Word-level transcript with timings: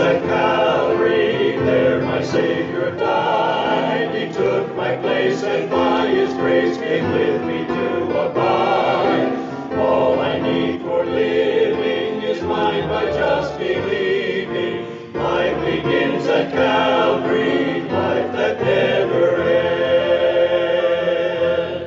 at 0.00 0.22
Calvary, 0.22 1.56
there 1.64 2.00
my 2.02 2.22
Savior 2.22 2.90
died. 2.96 4.14
He 4.14 4.32
took 4.32 4.74
my 4.76 4.96
place, 4.96 5.42
and 5.42 5.68
by 5.70 6.06
His 6.08 6.32
grace 6.34 6.76
came 6.78 7.10
with 7.12 7.42
me 7.42 7.66
to 7.66 8.04
abide. 8.20 9.32
All 9.76 10.20
I 10.20 10.38
need 10.40 10.82
for 10.82 11.04
living 11.04 12.22
is 12.22 12.42
mine 12.42 12.88
by 12.88 13.06
just 13.06 13.58
believing. 13.58 15.12
Life 15.14 15.64
begins 15.64 16.26
at 16.26 16.52
Calvary, 16.52 17.82
life 17.82 18.32
that 18.32 18.60
never 18.60 19.42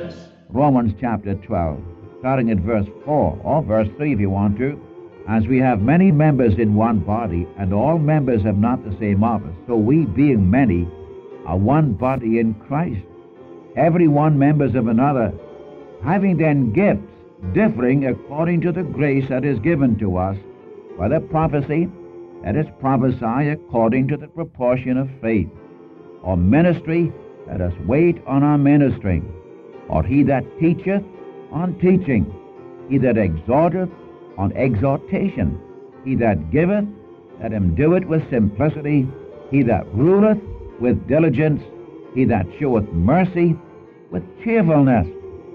ends. 0.04 0.16
Romans 0.50 0.92
chapter 1.00 1.34
12, 1.34 1.80
starting 2.20 2.50
at 2.50 2.58
verse 2.58 2.86
4, 3.04 3.40
or 3.42 3.62
verse 3.62 3.88
3 3.96 4.12
if 4.12 4.20
you 4.20 4.28
want 4.28 4.58
to. 4.58 4.91
As 5.28 5.46
we 5.46 5.58
have 5.58 5.80
many 5.80 6.10
members 6.10 6.54
in 6.58 6.74
one 6.74 6.98
body, 6.98 7.46
and 7.56 7.72
all 7.72 7.98
members 7.98 8.42
have 8.42 8.58
not 8.58 8.84
the 8.84 8.96
same 8.98 9.22
office, 9.22 9.54
so 9.66 9.76
we, 9.76 10.04
being 10.04 10.50
many, 10.50 10.88
are 11.46 11.56
one 11.56 11.92
body 11.92 12.38
in 12.38 12.54
Christ, 12.54 13.04
every 13.76 14.08
one 14.08 14.38
members 14.38 14.74
of 14.74 14.88
another, 14.88 15.32
having 16.02 16.36
then 16.36 16.72
gifts 16.72 17.06
differing 17.52 18.06
according 18.06 18.60
to 18.62 18.72
the 18.72 18.82
grace 18.82 19.28
that 19.28 19.44
is 19.44 19.58
given 19.60 19.96
to 19.98 20.16
us, 20.16 20.36
whether 20.96 21.20
prophecy, 21.20 21.88
let 22.44 22.56
us 22.56 22.66
prophesy 22.80 23.50
according 23.50 24.08
to 24.08 24.16
the 24.16 24.28
proportion 24.28 24.96
of 24.96 25.08
faith, 25.20 25.48
or 26.22 26.36
ministry, 26.36 27.12
let 27.46 27.60
us 27.60 27.72
wait 27.86 28.20
on 28.26 28.42
our 28.42 28.58
ministering, 28.58 29.32
or 29.88 30.02
he 30.02 30.22
that 30.24 30.44
teacheth, 30.58 31.02
on 31.52 31.78
teaching, 31.78 32.26
he 32.88 32.98
that 32.98 33.16
exhorteth, 33.16 33.90
on 34.38 34.52
exhortation, 34.52 35.60
he 36.04 36.14
that 36.16 36.50
giveth, 36.50 36.86
let 37.40 37.52
him 37.52 37.74
do 37.74 37.94
it 37.94 38.06
with 38.06 38.28
simplicity, 38.30 39.08
he 39.50 39.62
that 39.62 39.86
ruleth, 39.94 40.38
with 40.80 41.06
diligence, 41.06 41.62
he 42.14 42.24
that 42.24 42.46
showeth 42.58 42.88
mercy, 42.92 43.56
with 44.10 44.22
cheerfulness. 44.42 45.06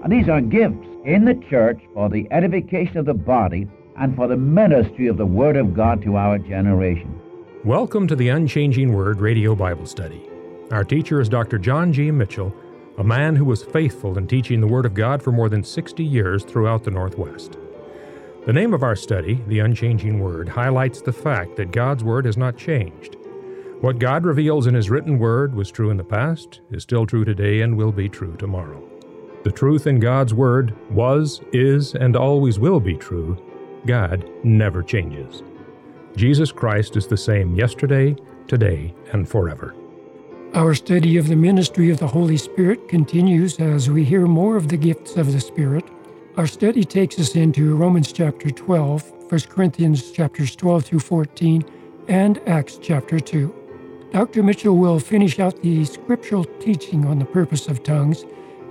And 0.02 0.12
these 0.12 0.28
are 0.28 0.40
gifts 0.40 0.86
in 1.04 1.24
the 1.24 1.34
church 1.48 1.80
for 1.94 2.08
the 2.08 2.26
edification 2.30 2.98
of 2.98 3.06
the 3.06 3.14
body 3.14 3.68
and 3.96 4.14
for 4.14 4.28
the 4.28 4.36
ministry 4.36 5.06
of 5.06 5.16
the 5.16 5.26
Word 5.26 5.56
of 5.56 5.74
God 5.74 6.02
to 6.02 6.16
our 6.16 6.38
generation. 6.38 7.20
Welcome 7.64 8.06
to 8.08 8.16
the 8.16 8.28
Unchanging 8.28 8.92
Word 8.92 9.20
Radio 9.20 9.54
Bible 9.54 9.86
Study. 9.86 10.28
Our 10.70 10.84
teacher 10.84 11.20
is 11.20 11.28
Dr. 11.28 11.58
John 11.58 11.92
G. 11.92 12.10
Mitchell, 12.10 12.54
a 12.98 13.04
man 13.04 13.34
who 13.36 13.44
was 13.44 13.64
faithful 13.64 14.18
in 14.18 14.26
teaching 14.26 14.60
the 14.60 14.66
Word 14.66 14.86
of 14.86 14.94
God 14.94 15.22
for 15.22 15.32
more 15.32 15.48
than 15.48 15.64
60 15.64 16.04
years 16.04 16.44
throughout 16.44 16.84
the 16.84 16.90
Northwest. 16.90 17.58
The 18.48 18.54
name 18.54 18.72
of 18.72 18.82
our 18.82 18.96
study, 18.96 19.44
The 19.46 19.58
Unchanging 19.58 20.20
Word, 20.20 20.48
highlights 20.48 21.02
the 21.02 21.12
fact 21.12 21.54
that 21.56 21.70
God's 21.70 22.02
Word 22.02 22.24
has 22.24 22.38
not 22.38 22.56
changed. 22.56 23.18
What 23.82 23.98
God 23.98 24.24
reveals 24.24 24.66
in 24.66 24.72
His 24.72 24.88
written 24.88 25.18
Word 25.18 25.54
was 25.54 25.70
true 25.70 25.90
in 25.90 25.98
the 25.98 26.02
past, 26.02 26.62
is 26.70 26.82
still 26.82 27.04
true 27.04 27.26
today, 27.26 27.60
and 27.60 27.76
will 27.76 27.92
be 27.92 28.08
true 28.08 28.34
tomorrow. 28.38 28.82
The 29.44 29.52
truth 29.52 29.86
in 29.86 30.00
God's 30.00 30.32
Word 30.32 30.74
was, 30.90 31.42
is, 31.52 31.94
and 31.94 32.16
always 32.16 32.58
will 32.58 32.80
be 32.80 32.96
true. 32.96 33.36
God 33.84 34.26
never 34.42 34.82
changes. 34.82 35.42
Jesus 36.16 36.50
Christ 36.50 36.96
is 36.96 37.06
the 37.06 37.18
same 37.18 37.54
yesterday, 37.54 38.16
today, 38.46 38.94
and 39.12 39.28
forever. 39.28 39.74
Our 40.54 40.74
study 40.74 41.18
of 41.18 41.28
the 41.28 41.36
ministry 41.36 41.90
of 41.90 41.98
the 41.98 42.06
Holy 42.06 42.38
Spirit 42.38 42.88
continues 42.88 43.60
as 43.60 43.90
we 43.90 44.04
hear 44.04 44.26
more 44.26 44.56
of 44.56 44.68
the 44.68 44.78
gifts 44.78 45.18
of 45.18 45.34
the 45.34 45.40
Spirit 45.40 45.84
our 46.38 46.46
study 46.46 46.84
takes 46.84 47.18
us 47.18 47.34
into 47.34 47.74
Romans 47.74 48.12
chapter 48.12 48.48
12, 48.48 49.28
1 49.28 49.40
Corinthians 49.48 50.12
chapters 50.12 50.54
12 50.54 50.84
through 50.84 51.00
14, 51.00 51.64
and 52.06 52.40
Acts 52.48 52.78
chapter 52.80 53.18
2. 53.18 54.08
Dr. 54.12 54.44
Mitchell 54.44 54.76
will 54.76 55.00
finish 55.00 55.40
out 55.40 55.60
the 55.62 55.84
scriptural 55.84 56.44
teaching 56.60 57.04
on 57.06 57.18
the 57.18 57.24
purpose 57.24 57.66
of 57.66 57.82
tongues 57.82 58.24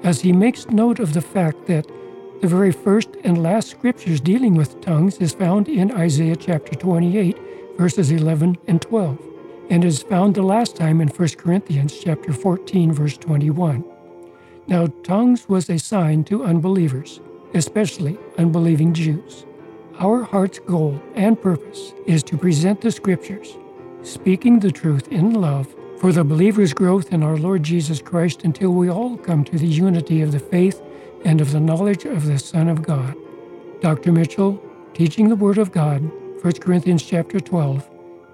as 0.04 0.22
he 0.22 0.32
makes 0.32 0.70
note 0.70 1.00
of 1.00 1.14
the 1.14 1.20
fact 1.20 1.66
that 1.66 1.86
the 2.40 2.48
very 2.48 2.72
first 2.72 3.10
and 3.26 3.44
last 3.44 3.70
scriptures 3.70 4.22
dealing 4.22 4.56
with 4.56 4.80
tongues 4.80 5.18
is 5.18 5.34
found 5.34 5.68
in 5.68 5.92
Isaiah 5.92 6.38
chapter 6.38 6.74
28, 6.74 7.38
verses 7.78 8.12
11 8.12 8.60
and 8.68 8.82
12, 8.82 9.20
and 9.70 9.84
is 9.84 10.02
found 10.02 10.36
the 10.36 10.42
last 10.42 10.78
time 10.78 11.02
in 11.02 11.10
1 11.10 11.30
Corinthians 11.38 12.00
chapter 12.00 12.32
14, 12.32 12.94
verse 12.94 13.18
21. 13.18 13.84
Now, 14.68 14.88
tongues 15.04 15.50
was 15.50 15.70
a 15.70 15.78
sign 15.78 16.24
to 16.26 16.46
unbelievers 16.46 17.20
especially 17.54 18.18
unbelieving 18.38 18.94
Jews. 18.94 19.46
Our 20.00 20.24
heart's 20.24 20.60
goal 20.60 21.02
and 21.16 21.42
purpose 21.42 21.94
is 22.06 22.24
to 22.24 22.38
present 22.38 22.82
the 22.82 22.92
Scriptures, 22.92 23.58
speaking 24.04 24.60
the 24.60 24.72
truth 24.72 25.08
in 25.08 25.34
love 25.34 25.74
for 26.00 26.12
the 26.12 26.24
believer's 26.24 26.74
growth 26.74 27.12
in 27.12 27.24
our 27.24 27.38
Lord 27.38 27.64
Jesus 27.64 28.02
Christ 28.02 28.44
until 28.44 28.72
we 28.72 28.90
all 28.90 29.18
come 29.18 29.44
to 29.46 29.58
the 29.58 29.68
unity 29.68 30.22
of 30.22 30.32
the 30.32 30.40
faith 30.40 30.82
and 31.26 31.42
of 31.42 31.52
the 31.52 31.60
knowledge 31.60 32.06
of 32.06 32.26
the 32.26 32.38
Son 32.38 32.70
of 32.70 32.84
God. 32.84 33.16
Dr. 33.82 34.12
Mitchell, 34.12 34.62
teaching 34.94 35.30
the 35.30 35.36
Word 35.36 35.58
of 35.58 35.72
God, 35.72 36.02
1 36.44 36.54
Corinthians 36.54 37.04
chapter 37.04 37.40
12, 37.40 37.90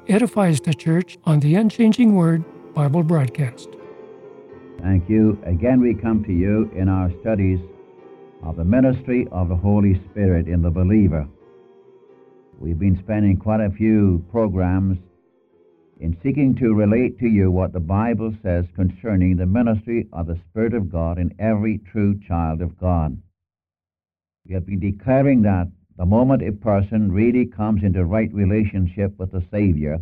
edifies 0.09 0.59
the 0.59 0.73
church 0.73 1.17
on 1.23 1.39
the 1.39 1.55
Unchanging 1.55 2.15
Word 2.15 2.43
Bible 2.73 3.03
broadcast. 3.03 3.69
Thank 4.81 5.09
you. 5.09 5.41
Again, 5.45 5.79
we 5.79 5.93
come 5.93 6.23
to 6.25 6.33
you 6.33 6.69
in 6.75 6.89
our 6.89 7.09
studies 7.21 7.59
of 8.45 8.57
the 8.57 8.63
ministry 8.63 9.27
of 9.31 9.47
the 9.47 9.55
Holy 9.55 10.01
Spirit 10.09 10.47
in 10.47 10.61
the 10.61 10.69
believer. 10.69 11.27
We've 12.59 12.79
been 12.79 12.99
spending 13.03 13.37
quite 13.37 13.61
a 13.61 13.71
few 13.71 14.23
programs 14.31 14.97
in 15.99 16.17
seeking 16.21 16.53
to 16.55 16.73
relate 16.73 17.17
to 17.19 17.27
you 17.27 17.49
what 17.49 17.71
the 17.71 17.79
Bible 17.79 18.35
says 18.43 18.65
concerning 18.75 19.37
the 19.37 19.45
ministry 19.45 20.07
of 20.11 20.27
the 20.27 20.39
Spirit 20.49 20.73
of 20.73 20.91
God 20.91 21.17
in 21.17 21.33
every 21.39 21.79
true 21.91 22.19
child 22.27 22.61
of 22.61 22.77
God. 22.77 23.17
We 24.45 24.53
have 24.53 24.65
been 24.65 24.79
declaring 24.79 25.41
that 25.43 25.67
the 25.97 26.05
moment 26.05 26.41
a 26.41 26.51
person 26.51 27.11
really 27.11 27.45
comes 27.45 27.83
into 27.83 28.03
right 28.03 28.33
relationship 28.33 29.17
with 29.17 29.31
the 29.31 29.43
Savior, 29.51 29.99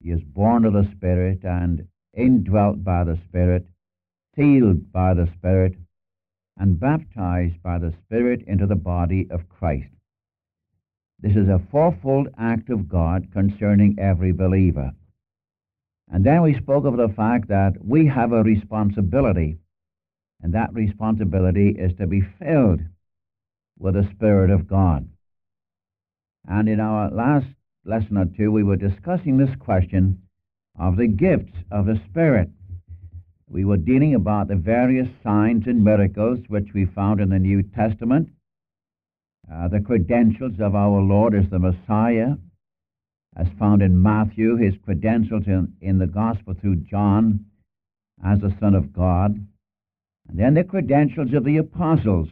he 0.00 0.10
is 0.10 0.22
born 0.22 0.64
of 0.64 0.74
the 0.74 0.88
Spirit 0.92 1.44
and 1.44 1.88
indwelt 2.16 2.84
by 2.84 3.02
the 3.04 3.18
Spirit, 3.28 3.66
sealed 4.36 4.92
by 4.92 5.14
the 5.14 5.28
Spirit, 5.38 5.74
and 6.56 6.78
baptized 6.78 7.62
by 7.62 7.78
the 7.78 7.92
Spirit 8.04 8.42
into 8.46 8.66
the 8.66 8.76
body 8.76 9.26
of 9.30 9.48
Christ. 9.48 9.88
This 11.20 11.36
is 11.36 11.48
a 11.48 11.62
fourfold 11.70 12.28
act 12.38 12.70
of 12.70 12.88
God 12.88 13.32
concerning 13.32 13.98
every 13.98 14.32
believer. 14.32 14.92
And 16.10 16.24
then 16.24 16.42
we 16.42 16.54
spoke 16.54 16.84
of 16.84 16.96
the 16.96 17.08
fact 17.08 17.48
that 17.48 17.72
we 17.82 18.06
have 18.06 18.32
a 18.32 18.42
responsibility, 18.42 19.56
and 20.42 20.52
that 20.52 20.74
responsibility 20.74 21.70
is 21.70 21.96
to 21.96 22.06
be 22.06 22.20
filled 22.20 22.80
with 23.78 23.94
the 23.94 24.08
Spirit 24.14 24.50
of 24.50 24.68
God. 24.68 25.08
And 26.46 26.68
in 26.68 26.78
our 26.78 27.10
last 27.10 27.46
lesson 27.84 28.18
or 28.18 28.26
two, 28.26 28.52
we 28.52 28.62
were 28.62 28.76
discussing 28.76 29.38
this 29.38 29.54
question 29.58 30.22
of 30.78 30.96
the 30.96 31.08
gifts 31.08 31.56
of 31.70 31.86
the 31.86 32.00
Spirit 32.10 32.50
we 33.54 33.64
were 33.64 33.76
dealing 33.76 34.16
about 34.16 34.48
the 34.48 34.56
various 34.56 35.06
signs 35.22 35.68
and 35.68 35.84
miracles 35.84 36.40
which 36.48 36.66
we 36.74 36.86
found 36.86 37.20
in 37.20 37.28
the 37.28 37.38
New 37.38 37.62
Testament, 37.62 38.28
uh, 39.50 39.68
the 39.68 39.80
credentials 39.80 40.54
of 40.58 40.74
our 40.74 41.00
Lord 41.00 41.36
as 41.36 41.48
the 41.50 41.60
Messiah, 41.60 42.32
as 43.36 43.46
found 43.56 43.80
in 43.80 44.02
Matthew, 44.02 44.56
his 44.56 44.74
credentials 44.84 45.44
in, 45.46 45.72
in 45.80 45.98
the 45.98 46.08
Gospel 46.08 46.54
through 46.60 46.82
John 46.90 47.46
as 48.24 48.40
the 48.40 48.52
Son 48.58 48.74
of 48.74 48.92
God, 48.92 49.36
and 50.28 50.36
then 50.36 50.54
the 50.54 50.64
credentials 50.64 51.32
of 51.32 51.44
the 51.44 51.58
apostles, 51.58 52.30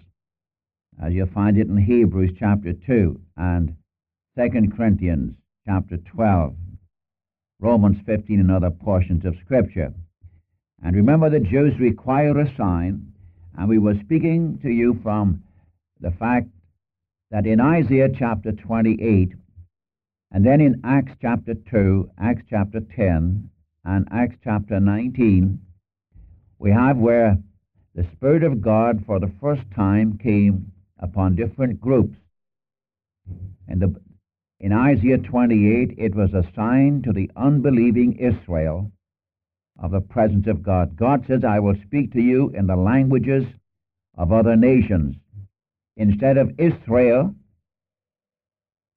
as 1.00 1.12
you 1.12 1.26
find 1.26 1.56
it 1.56 1.68
in 1.68 1.76
Hebrews 1.76 2.32
chapter 2.36 2.72
2 2.72 3.20
and 3.36 3.76
2 4.36 4.72
Corinthians 4.76 5.36
chapter 5.66 5.98
12, 5.98 6.56
Romans 7.60 7.98
15, 8.06 8.40
and 8.40 8.50
other 8.50 8.70
portions 8.70 9.24
of 9.24 9.36
Scripture. 9.44 9.94
And 10.82 10.96
remember, 10.96 11.30
the 11.30 11.40
Jews 11.40 11.78
require 11.78 12.38
a 12.38 12.56
sign, 12.56 13.12
and 13.56 13.68
we 13.68 13.78
were 13.78 13.94
speaking 14.00 14.58
to 14.62 14.70
you 14.70 14.98
from 15.02 15.42
the 16.00 16.10
fact 16.10 16.48
that 17.30 17.46
in 17.46 17.60
Isaiah 17.60 18.08
chapter 18.18 18.52
28, 18.52 19.32
and 20.32 20.44
then 20.44 20.60
in 20.60 20.80
Acts 20.82 21.12
chapter 21.20 21.54
2, 21.54 22.10
Acts 22.18 22.42
chapter 22.50 22.80
10, 22.80 23.48
and 23.84 24.08
Acts 24.10 24.36
chapter 24.42 24.80
19, 24.80 25.60
we 26.58 26.70
have 26.70 26.96
where 26.96 27.38
the 27.94 28.06
Spirit 28.14 28.42
of 28.42 28.60
God 28.60 29.04
for 29.06 29.20
the 29.20 29.32
first 29.40 29.62
time 29.74 30.18
came 30.18 30.72
upon 30.98 31.36
different 31.36 31.80
groups. 31.80 32.16
And 33.68 33.80
the, 33.80 33.94
in 34.60 34.72
Isaiah 34.72 35.18
28, 35.18 35.94
it 35.98 36.14
was 36.14 36.32
a 36.32 36.48
sign 36.56 37.02
to 37.02 37.12
the 37.12 37.30
unbelieving 37.36 38.18
Israel 38.18 38.90
of 39.78 39.90
the 39.90 40.00
presence 40.00 40.46
of 40.46 40.62
God. 40.62 40.96
God 40.96 41.24
says, 41.26 41.44
I 41.44 41.60
will 41.60 41.76
speak 41.86 42.12
to 42.12 42.20
you 42.20 42.50
in 42.50 42.66
the 42.66 42.76
languages 42.76 43.44
of 44.16 44.32
other 44.32 44.56
nations. 44.56 45.16
Instead 45.96 46.36
of 46.36 46.52
Israel, 46.58 47.34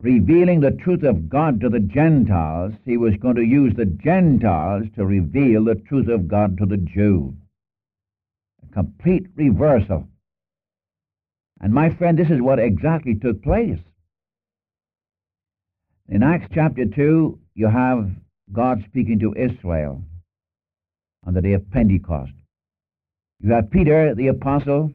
revealing 0.02 0.60
the 0.60 0.72
truth 0.72 1.04
of 1.04 1.30
God 1.30 1.62
to 1.62 1.70
the 1.70 1.80
Gentiles, 1.80 2.74
he 2.86 2.98
was 2.98 3.16
going 3.18 3.36
to 3.36 3.46
use 3.46 3.74
the 3.76 3.86
Gentiles 3.86 4.86
to 4.96 5.06
reveal 5.06 5.64
the 5.64 5.76
truth 5.76 6.08
of 6.08 6.28
God 6.28 6.58
to 6.58 6.66
the 6.66 6.78
Jew. 6.78 7.36
A 8.64 8.74
complete 8.74 9.28
reversal. 9.36 10.08
And 11.62 11.74
my 11.74 11.90
friend, 11.96 12.20
this 12.20 12.30
is 12.30 12.42
what 12.42 12.60
exactly 12.60 13.16
took 13.16 13.42
place. 13.42 13.80
In 16.08 16.22
Acts 16.22 16.48
chapter 16.54 16.86
2, 16.86 17.40
you 17.56 17.68
have 17.68 18.12
God 18.52 18.84
speaking 18.88 19.20
to 19.20 19.34
Israel 19.34 20.04
on 21.26 21.34
the 21.34 21.42
day 21.42 21.54
of 21.54 21.70
Pentecost. 21.72 22.34
You 23.40 23.52
have 23.52 23.72
Peter 23.72 24.16
the 24.16 24.28
apostle 24.28 24.92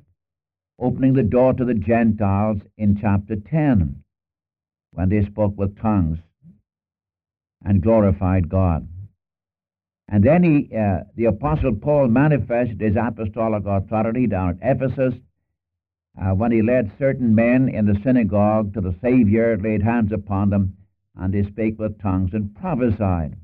opening 0.79 1.13
the 1.13 1.23
door 1.23 1.53
to 1.53 1.65
the 1.65 1.75
Gentiles 1.75 2.59
in 2.79 2.99
chapter 3.01 3.37
10 3.37 4.03
when 4.93 5.09
they 5.09 5.25
spoke 5.25 5.57
with 5.57 5.79
tongues 5.81 6.19
and 7.65 7.83
glorified 7.83 8.49
God. 8.49 8.89
And 10.09 10.25
then 10.25 10.43
he, 10.43 10.75
uh, 10.77 11.05
the 11.15 11.27
apostle 11.27 11.75
Paul 11.77 12.09
manifested 12.09 12.81
his 12.81 12.97
apostolic 12.97 13.65
authority 13.67 14.27
down 14.27 14.59
at 14.61 14.77
Ephesus 14.77 15.15
uh, 16.21 16.31
when 16.31 16.51
he 16.51 16.63
led 16.63 16.91
certain 16.99 17.35
men 17.35 17.69
in 17.69 17.87
the 17.87 18.01
synagogue 18.03 18.75
to 18.75 18.81
the 18.81 18.95
Savior, 19.01 19.57
laid 19.57 19.83
hands 19.83 20.11
upon 20.11 20.51
them, 20.51 20.77
and 21.15 21.33
they 21.33 21.45
spake 21.45 21.79
with 21.79 22.01
tongues 22.01 22.31
and 22.33 22.55
prophesied. 22.57 23.37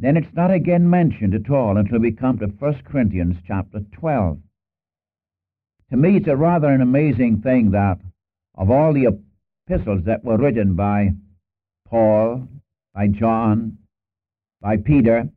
Then 0.00 0.16
it's 0.16 0.32
not 0.32 0.52
again 0.52 0.88
mentioned 0.88 1.34
at 1.34 1.50
all 1.50 1.76
until 1.76 1.98
we 1.98 2.12
come 2.12 2.38
to 2.38 2.46
1 2.46 2.82
Corinthians 2.84 3.36
chapter 3.44 3.80
12. 3.92 4.38
To 5.90 5.96
me, 5.96 6.16
it's 6.16 6.28
a 6.28 6.36
rather 6.36 6.68
an 6.68 6.80
amazing 6.80 7.42
thing 7.42 7.72
that 7.72 7.98
of 8.54 8.70
all 8.70 8.92
the 8.92 9.06
epistles 9.06 10.04
that 10.04 10.22
were 10.22 10.36
written 10.36 10.74
by 10.74 11.14
Paul, 11.88 12.46
by 12.94 13.08
John, 13.08 13.78
by 14.60 14.76
Peter, 14.76 15.28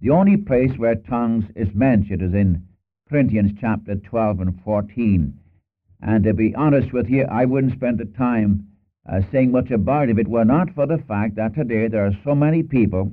the 0.00 0.10
only 0.10 0.38
place 0.38 0.76
where 0.78 0.94
tongues 0.94 1.44
is 1.54 1.74
mentioned 1.74 2.22
is 2.22 2.32
in 2.32 2.66
Corinthians 3.10 3.52
chapter 3.60 3.96
12 3.96 4.40
and 4.40 4.60
14. 4.62 5.38
And 6.00 6.24
to 6.24 6.32
be 6.32 6.54
honest 6.54 6.94
with 6.94 7.10
you, 7.10 7.24
I 7.24 7.44
wouldn't 7.44 7.74
spend 7.74 7.98
the 7.98 8.06
time 8.06 8.68
uh, 9.06 9.20
saying 9.30 9.50
much 9.50 9.70
about 9.70 10.08
it 10.08 10.12
if 10.12 10.18
it 10.18 10.28
were 10.28 10.44
not 10.44 10.70
for 10.74 10.86
the 10.86 10.98
fact 10.98 11.34
that 11.36 11.54
today 11.54 11.88
there 11.88 12.06
are 12.06 12.18
so 12.24 12.34
many 12.34 12.62
people 12.62 13.12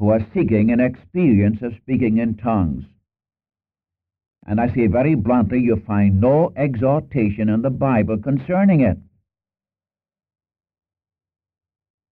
who 0.00 0.08
are 0.08 0.26
seeking 0.32 0.72
an 0.72 0.80
experience 0.80 1.60
of 1.60 1.74
speaking 1.76 2.16
in 2.16 2.34
tongues. 2.34 2.84
And 4.46 4.58
I 4.58 4.74
say 4.74 4.86
very 4.86 5.14
bluntly, 5.14 5.60
you 5.60 5.76
find 5.86 6.18
no 6.18 6.52
exhortation 6.56 7.50
in 7.50 7.60
the 7.60 7.70
Bible 7.70 8.16
concerning 8.16 8.80
it. 8.80 8.96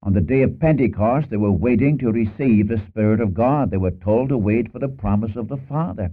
On 0.03 0.13
the 0.13 0.21
day 0.21 0.43
of 0.43 0.61
Pentecost, 0.61 1.31
they 1.31 1.39
were 1.39 1.51
waiting 1.51 1.97
to 1.99 2.13
receive 2.13 2.69
the 2.69 2.83
Spirit 2.89 3.23
of 3.23 3.33
God. 3.33 3.71
They 3.71 3.79
were 3.79 3.91
told 3.91 4.29
to 4.29 4.39
wait 4.39 4.71
for 4.71 4.79
the 4.79 4.89
promise 4.89 5.35
of 5.35 5.49
the 5.49 5.57
Father. 5.57 6.11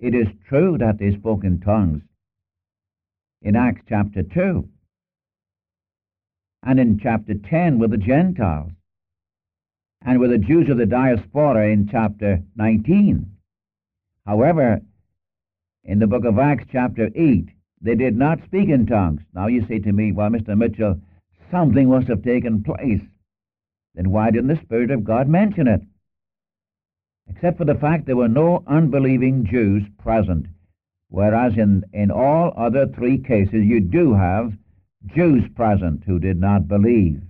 It 0.00 0.14
is 0.14 0.26
true 0.48 0.78
that 0.78 0.98
they 0.98 1.14
spoke 1.14 1.44
in 1.44 1.60
tongues 1.60 2.02
in 3.42 3.56
Acts 3.56 3.82
chapter 3.88 4.22
2 4.22 4.66
and 6.62 6.80
in 6.80 6.98
chapter 6.98 7.34
10 7.34 7.78
with 7.78 7.90
the 7.90 7.98
Gentiles 7.98 8.72
and 10.04 10.18
with 10.18 10.30
the 10.30 10.38
Jews 10.38 10.68
of 10.70 10.78
the 10.78 10.86
diaspora 10.86 11.68
in 11.68 11.88
chapter 11.90 12.40
19. 12.56 13.26
However, 14.26 14.80
in 15.84 15.98
the 15.98 16.06
book 16.06 16.24
of 16.24 16.38
Acts, 16.38 16.64
chapter 16.72 17.10
8, 17.14 17.48
they 17.82 17.94
did 17.94 18.16
not 18.16 18.44
speak 18.44 18.68
in 18.68 18.86
tongues. 18.86 19.22
Now 19.34 19.46
you 19.46 19.66
say 19.66 19.78
to 19.80 19.92
me, 19.92 20.12
well, 20.12 20.30
Mr. 20.30 20.56
Mitchell, 20.56 21.00
something 21.50 21.88
must 21.88 22.08
have 22.08 22.22
taken 22.22 22.62
place. 22.62 23.02
Then 23.94 24.10
why 24.10 24.30
didn't 24.30 24.48
the 24.48 24.62
Spirit 24.62 24.90
of 24.90 25.04
God 25.04 25.28
mention 25.28 25.66
it? 25.66 25.82
Except 27.28 27.58
for 27.58 27.64
the 27.64 27.74
fact 27.74 28.06
there 28.06 28.16
were 28.16 28.28
no 28.28 28.62
unbelieving 28.66 29.46
Jews 29.46 29.82
present, 29.98 30.46
whereas 31.08 31.56
in, 31.56 31.84
in 31.92 32.10
all 32.10 32.52
other 32.56 32.86
three 32.86 33.18
cases 33.18 33.64
you 33.64 33.80
do 33.80 34.14
have 34.14 34.52
Jews 35.14 35.44
present 35.54 36.04
who 36.04 36.18
did 36.18 36.40
not 36.40 36.68
believe. 36.68 37.22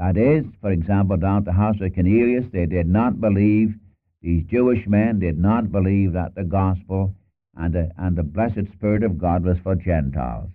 That 0.00 0.16
is, 0.16 0.46
for 0.62 0.70
example, 0.70 1.18
down 1.18 1.38
at 1.38 1.44
the 1.44 1.52
house 1.52 1.76
of 1.82 1.94
Cornelius, 1.94 2.46
they 2.54 2.64
did 2.64 2.88
not 2.88 3.20
believe, 3.20 3.74
these 4.22 4.44
Jewish 4.44 4.86
men 4.86 5.18
did 5.18 5.38
not 5.38 5.70
believe 5.70 6.14
that 6.14 6.34
the 6.34 6.42
gospel 6.42 7.14
and 7.54 7.74
the, 7.74 7.90
and 7.98 8.16
the 8.16 8.22
blessed 8.22 8.72
Spirit 8.72 9.02
of 9.02 9.18
God 9.18 9.44
was 9.44 9.58
for 9.62 9.74
Gentiles. 9.74 10.48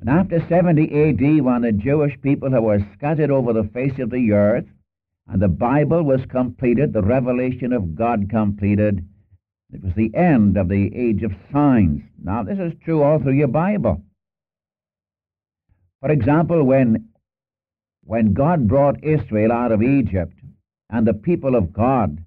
And 0.00 0.10
after 0.10 0.44
70 0.48 0.82
AD, 0.82 1.44
when 1.44 1.62
the 1.62 1.70
Jewish 1.70 2.20
people 2.22 2.50
were 2.60 2.84
scattered 2.96 3.30
over 3.30 3.52
the 3.52 3.70
face 3.72 4.00
of 4.00 4.10
the 4.10 4.32
earth, 4.32 4.66
and 5.28 5.40
the 5.40 5.46
Bible 5.46 6.02
was 6.02 6.26
completed, 6.28 6.92
the 6.92 7.02
revelation 7.02 7.72
of 7.72 7.94
God 7.94 8.28
completed, 8.28 9.06
it 9.72 9.84
was 9.84 9.94
the 9.94 10.12
end 10.12 10.56
of 10.56 10.68
the 10.68 10.92
age 10.92 11.22
of 11.22 11.30
signs. 11.52 12.02
Now, 12.20 12.42
this 12.42 12.58
is 12.58 12.72
true 12.84 13.04
all 13.04 13.20
through 13.20 13.34
your 13.34 13.46
Bible. 13.46 14.02
For 16.00 16.10
example, 16.10 16.64
when 16.64 17.10
when 18.06 18.32
God 18.34 18.68
brought 18.68 19.02
Israel 19.02 19.50
out 19.50 19.72
of 19.72 19.82
Egypt 19.82 20.32
and 20.90 21.06
the 21.06 21.12
people 21.12 21.56
of 21.56 21.72
God 21.72 22.24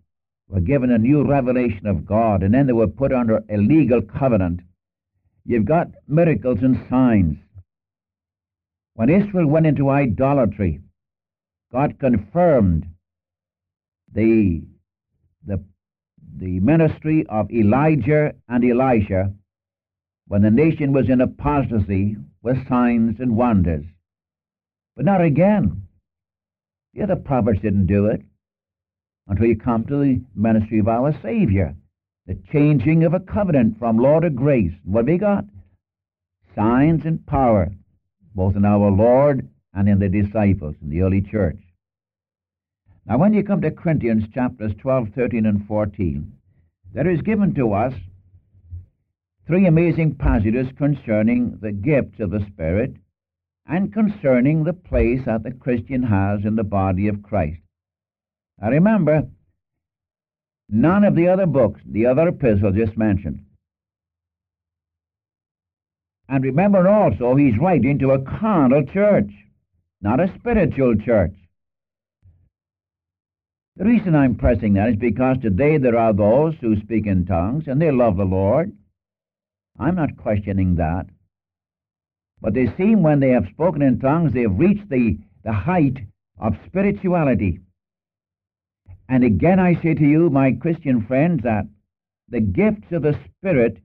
were 0.49 0.59
given 0.59 0.91
a 0.91 0.97
new 0.97 1.23
revelation 1.23 1.87
of 1.87 2.05
God 2.05 2.43
and 2.43 2.53
then 2.53 2.67
they 2.67 2.73
were 2.73 2.87
put 2.87 3.13
under 3.13 3.41
a 3.49 3.55
legal 3.55 4.01
covenant, 4.01 4.59
you've 5.45 5.65
got 5.65 5.87
miracles 6.05 6.59
and 6.61 6.85
signs. 6.89 7.37
When 8.95 9.09
Israel 9.09 9.47
went 9.47 9.67
into 9.67 9.89
idolatry, 9.89 10.81
God 11.71 11.97
confirmed 11.97 12.85
the, 14.13 14.63
the, 15.45 15.63
the 16.35 16.59
ministry 16.59 17.25
of 17.29 17.49
Elijah 17.51 18.33
and 18.49 18.65
Elisha 18.65 19.31
when 20.27 20.41
the 20.41 20.51
nation 20.51 20.91
was 20.91 21.07
in 21.09 21.21
apostasy 21.21 22.17
with 22.41 22.67
signs 22.67 23.19
and 23.21 23.37
wonders. 23.37 23.85
But 25.00 25.06
not 25.06 25.22
again. 25.22 25.84
The 26.94 27.04
other 27.04 27.16
prophets 27.16 27.62
didn't 27.62 27.86
do 27.86 28.07
it 28.07 28.22
until 29.30 29.46
you 29.46 29.56
come 29.56 29.86
to 29.86 29.98
the 29.98 30.22
ministry 30.36 30.80
of 30.80 30.90
our 30.90 31.18
Savior, 31.22 31.74
the 32.28 32.38
changing 32.51 33.06
of 33.06 33.13
a 33.13 33.22
covenant 33.22 33.80
from 33.80 33.98
law 33.98 34.19
to 34.19 34.30
grace. 34.30 34.74
What 34.84 35.06
we 35.06 35.18
got? 35.18 35.46
Signs 36.54 37.06
and 37.06 37.25
power, 37.25 37.72
both 38.36 38.57
in 38.57 38.66
our 38.66 38.92
Lord 38.92 39.48
and 39.74 39.88
in 39.88 40.00
the 40.00 40.10
disciples 40.10 40.75
in 40.81 40.89
the 40.89 41.01
early 41.01 41.22
church. 41.22 41.62
Now, 43.06 43.20
when 43.20 43.34
you 43.34 43.41
come 43.41 43.62
to 43.62 43.72
Corinthians 43.72 44.25
chapters 44.34 44.74
12, 44.79 45.12
13, 45.15 45.46
and 45.46 45.65
14, 45.65 46.29
there 46.94 47.10
is 47.10 47.22
given 47.22 47.56
to 47.56 47.72
us 47.72 47.94
three 49.48 49.65
amazing 49.65 50.15
passages 50.15 50.68
concerning 50.77 51.58
the 51.62 51.72
gifts 51.72 52.20
of 52.20 52.32
the 52.32 52.46
Spirit 52.48 52.98
and 53.69 53.93
concerning 53.93 54.63
the 54.63 54.73
place 54.73 55.21
that 55.25 55.43
the 55.43 55.51
Christian 55.51 56.01
has 56.01 56.43
in 56.43 56.55
the 56.55 56.63
body 56.63 57.07
of 57.07 57.21
Christ. 57.21 57.61
Now 58.59 58.71
remember, 58.71 59.27
none 60.67 61.03
of 61.03 61.15
the 61.15 61.27
other 61.27 61.45
books, 61.45 61.79
the 61.85 62.07
other 62.07 62.29
epistles 62.29 62.75
just 62.75 62.97
mentioned. 62.97 63.45
And 66.27 66.43
remember 66.43 66.88
also, 66.88 67.35
he's 67.35 67.57
writing 67.59 67.99
to 67.99 68.11
a 68.11 68.21
carnal 68.21 68.83
church, 68.85 69.31
not 70.01 70.19
a 70.19 70.33
spiritual 70.39 70.95
church. 70.95 71.35
The 73.77 73.85
reason 73.85 74.15
I'm 74.15 74.35
pressing 74.35 74.73
that 74.73 74.89
is 74.89 74.95
because 74.95 75.38
today 75.41 75.77
there 75.77 75.97
are 75.97 76.13
those 76.13 76.55
who 76.59 76.79
speak 76.81 77.05
in 77.05 77.25
tongues 77.25 77.65
and 77.67 77.79
they 77.81 77.91
love 77.91 78.17
the 78.17 78.25
Lord. 78.25 78.73
I'm 79.79 79.95
not 79.95 80.17
questioning 80.17 80.75
that. 80.75 81.05
But 82.41 82.53
they 82.53 82.74
seem, 82.77 83.03
when 83.03 83.19
they 83.19 83.29
have 83.29 83.48
spoken 83.51 83.81
in 83.81 84.00
tongues, 84.00 84.34
they 84.34 84.43
have 84.43 84.58
reached 84.58 84.89
the, 84.89 85.17
the 85.43 85.51
height 85.51 86.00
of 86.39 86.58
spirituality. 86.65 87.60
And 89.10 89.24
again, 89.24 89.60
I 89.60 89.75
say 89.81 89.93
to 89.93 90.05
you, 90.05 90.29
my 90.29 90.53
Christian 90.53 91.05
friends, 91.05 91.43
that 91.43 91.65
the 92.29 92.39
gifts 92.39 92.91
of 92.91 93.01
the 93.01 93.19
Spirit 93.25 93.79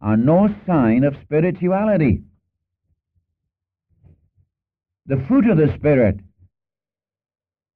are 0.00 0.16
no 0.16 0.54
sign 0.66 1.04
of 1.04 1.16
spirituality. 1.22 2.22
The 5.06 5.22
fruit 5.26 5.50
of 5.50 5.58
the 5.58 5.74
Spirit, 5.74 6.20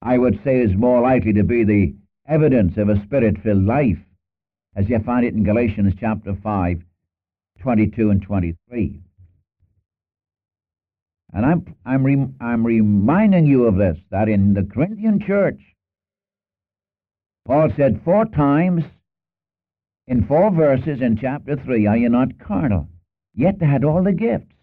I 0.00 0.16
would 0.18 0.40
say, 0.44 0.60
is 0.60 0.74
more 0.74 1.00
likely 1.00 1.32
to 1.34 1.42
be 1.42 1.64
the 1.64 1.94
evidence 2.26 2.76
of 2.78 2.88
a 2.88 3.02
spirit 3.02 3.36
filled 3.42 3.64
life, 3.64 3.98
as 4.76 4.88
you 4.88 4.98
find 5.00 5.26
it 5.26 5.34
in 5.34 5.44
Galatians 5.44 5.94
chapter 5.98 6.34
5, 6.42 6.82
22 7.60 8.10
and 8.10 8.22
23. 8.22 9.00
And 11.34 11.44
I'm, 11.44 11.74
I'm, 11.84 12.04
re, 12.04 12.26
I'm 12.40 12.64
reminding 12.64 13.46
you 13.46 13.66
of 13.66 13.76
this, 13.76 13.98
that 14.10 14.28
in 14.28 14.54
the 14.54 14.62
Corinthian 14.62 15.20
church, 15.20 15.60
Paul 17.44 17.70
said 17.76 18.02
four 18.04 18.24
times 18.24 18.84
in 20.06 20.26
four 20.26 20.52
verses 20.52 21.00
in 21.02 21.18
chapter 21.20 21.56
3, 21.56 21.86
Are 21.88 21.96
you 21.96 22.08
not 22.08 22.38
carnal? 22.38 22.88
Yet 23.34 23.58
they 23.58 23.66
had 23.66 23.84
all 23.84 24.04
the 24.04 24.12
gifts. 24.12 24.54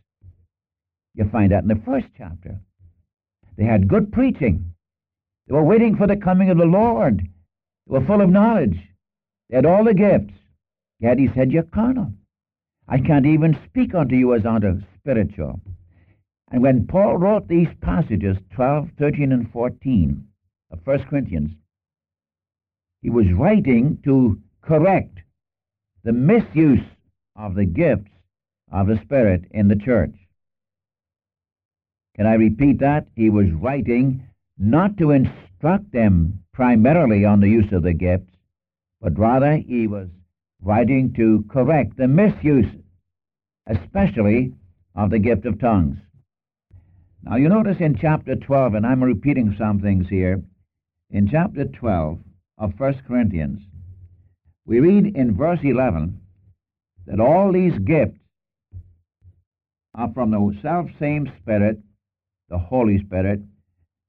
You 1.13 1.30
find 1.30 1.51
that 1.51 1.63
in 1.63 1.68
the 1.68 1.82
first 1.86 2.08
chapter. 2.18 2.58
They 3.58 3.66
had 3.66 3.90
good 3.90 4.13
preaching. 4.13 4.74
They 5.48 5.54
were 5.54 5.63
waiting 5.63 5.98
for 5.98 6.08
the 6.08 6.16
coming 6.16 6.50
of 6.50 6.58
the 6.58 6.66
Lord. 6.66 7.20
They 7.20 8.00
were 8.00 8.06
full 8.06 8.22
of 8.22 8.30
knowledge. 8.30 8.78
They 9.50 9.58
had 9.58 9.66
all 9.66 9.84
the 9.84 9.94
gifts. 9.94 10.34
Yet 11.00 11.20
he 11.20 11.30
said, 11.36 11.51
You're 11.51 11.63
carnal. 11.63 12.13
I 12.88 13.00
can't 13.00 13.25
even 13.25 13.60
speak 13.66 13.94
unto 13.94 14.16
you 14.16 14.34
as 14.36 14.46
unto 14.46 14.82
spiritual. 14.98 15.60
And 16.51 16.62
when 16.62 16.86
Paul 16.86 17.17
wrote 17.17 17.48
these 17.48 17.70
passages, 17.79 18.38
12, 18.53 18.89
13, 19.00 19.31
and 19.31 19.50
14 19.51 20.27
of 20.72 20.86
1 20.86 21.03
Corinthians, 21.05 21.51
he 23.01 23.10
was 23.10 23.31
writing 23.31 24.00
to 24.03 24.38
correct 24.62 25.20
the 26.03 26.12
misuse 26.12 26.86
of 27.38 27.55
the 27.55 27.65
gifts 27.65 28.12
of 28.70 28.88
the 28.88 29.00
Spirit 29.01 29.46
in 29.51 29.70
the 29.70 29.77
church. 29.77 30.13
Can 32.17 32.27
I 32.27 32.34
repeat 32.34 32.79
that? 32.79 33.08
He 33.15 33.29
was 33.29 33.50
writing 33.51 34.27
not 34.58 34.98
to 34.98 35.12
instruct 35.12 35.91
them 35.93 36.43
primarily 36.53 37.24
on 37.24 37.39
the 37.39 37.48
use 37.48 37.72
of 37.72 37.84
the 37.84 37.93
gifts, 37.93 38.36
but 39.00 39.17
rather 39.17 39.55
he 39.55 39.88
was 39.88 40.10
writing 40.62 41.13
to 41.13 41.46
correct 41.50 41.96
the 41.96 42.10
misuse, 42.10 42.72
especially 43.67 44.53
of 44.96 45.10
the 45.10 45.20
gift 45.20 45.46
of 45.46 45.58
tongues. 45.60 45.98
Now 47.24 47.36
you 47.36 47.50
notice 47.50 47.78
in 47.80 47.96
chapter 47.96 48.36
12, 48.36 48.74
and 48.74 48.86
I'm 48.86 49.04
repeating 49.04 49.56
some 49.58 49.80
things 49.80 50.08
here, 50.10 50.42
in 51.12 51.30
chapter 51.30 51.66
12 51.66 52.20
of 52.58 52.80
1 52.80 53.01
Corinthians, 53.08 53.62
we 54.66 54.80
read 54.80 55.16
in 55.16 55.38
verse 55.38 55.60
11 55.63 56.20
that 57.06 57.20
all 57.20 57.51
these 57.51 57.78
gifts 57.80 58.18
are 59.94 60.12
from 60.13 60.32
the 60.32 60.58
self 60.62 60.88
same 61.00 61.32
Spirit, 61.42 61.80
the 62.50 62.58
Holy 62.58 63.00
Spirit, 63.04 63.42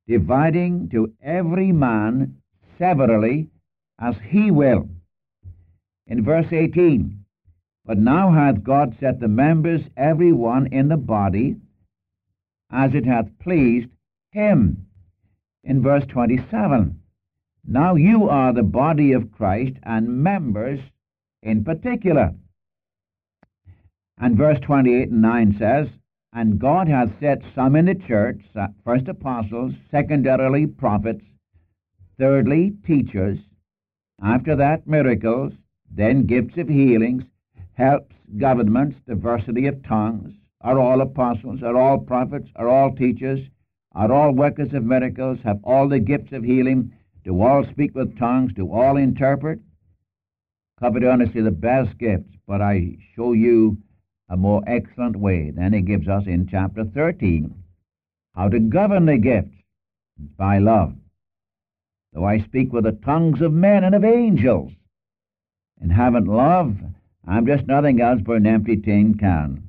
dividing 0.07 0.89
to 0.91 1.13
every 1.23 1.71
man 1.71 2.37
severally 2.79 3.49
as 4.01 4.15
he 4.31 4.51
will. 4.51 4.89
In 6.07 6.25
verse 6.25 6.51
18, 6.51 7.25
but 7.85 7.99
now 7.99 8.33
hath 8.33 8.63
God 8.63 8.97
set 9.01 9.21
the 9.21 9.29
members 9.29 9.83
every 9.97 10.33
one 10.33 10.69
in 10.73 10.89
the 10.89 10.97
body 10.97 11.57
as 12.73 12.95
it 12.95 13.05
hath 13.05 13.39
pleased 13.39 13.89
him. 14.33 14.87
In 15.65 15.83
verse 15.83 16.05
27, 16.09 16.99
now 17.67 17.95
you 17.95 18.29
are 18.29 18.53
the 18.53 18.63
body 18.63 19.13
of 19.13 19.31
Christ 19.31 19.77
and 19.85 20.23
members 20.23 20.81
in 21.43 21.63
particular. 21.63 22.35
And 24.19 24.37
verse 24.37 24.59
28 24.61 25.11
and 25.11 25.23
9 25.23 25.57
says, 25.59 25.89
And 26.33 26.59
God 26.59 26.89
hath 26.89 27.11
set 27.21 27.43
some 27.55 27.77
in 27.77 27.87
the 27.87 27.95
church, 27.95 28.41
first 28.85 29.09
apostles, 29.09 29.75
secondarily 29.91 30.67
prophets, 30.67 31.25
thirdly 32.19 32.73
teachers, 32.87 33.39
after 34.23 34.55
that 34.57 34.87
miracles, 34.87 35.53
then 35.91 36.27
gifts 36.27 36.57
of 36.57 36.69
healings, 36.69 37.25
helps, 37.75 38.15
governments, 38.39 38.97
diversity 39.07 39.67
of 39.67 39.83
tongues, 39.83 40.33
are 40.63 40.79
all 40.79 41.01
apostles, 41.01 41.63
are 41.63 41.77
all 41.77 41.99
prophets, 41.99 42.49
are 42.57 42.69
all 42.69 42.95
teachers, 42.95 43.41
are 43.93 44.13
all 44.13 44.33
workers 44.33 44.73
of 44.73 44.85
miracles, 44.85 45.39
have 45.45 45.61
all 45.65 45.89
the 45.89 45.99
gifts 45.99 46.33
of 46.33 46.45
healing, 46.45 46.93
do 47.25 47.41
all 47.41 47.65
speak 47.71 47.95
with 47.95 48.19
tongues, 48.19 48.53
do 48.55 48.73
all 48.73 48.97
interpret? 48.97 49.61
Covered 50.81 51.05
honestly 51.05 51.43
the 51.43 51.51
best 51.51 51.97
gifts, 51.99 52.35
but 52.47 52.61
I 52.61 52.97
show 53.15 53.33
you 53.33 53.79
a 54.29 54.37
more 54.37 54.63
excellent 54.67 55.17
way 55.17 55.51
than 55.51 55.73
he 55.73 55.83
gives 55.83 56.09
us 56.09 56.25
in 56.27 56.49
chapter 56.49 56.85
13. 56.85 57.55
How 58.35 58.49
to 58.49 58.59
govern 58.59 59.07
the 59.07 59.19
gifts 59.19 59.55
by 60.37 60.59
love. 60.59 60.95
Though 62.13 62.25
I 62.25 62.41
speak 62.41 62.73
with 62.73 62.85
the 62.85 62.93
tongues 62.93 63.41
of 63.41 63.53
men 63.53 63.85
and 63.85 63.95
of 63.95 64.05
angels, 64.05 64.73
and 65.81 65.93
haven't 65.93 66.27
love, 66.27 66.77
I'm 67.27 67.47
just 67.47 67.67
nothing 67.67 68.01
else 68.01 68.21
but 68.25 68.37
an 68.37 68.47
empty 68.47 68.77
tin 68.77 69.15
can. 69.15 69.69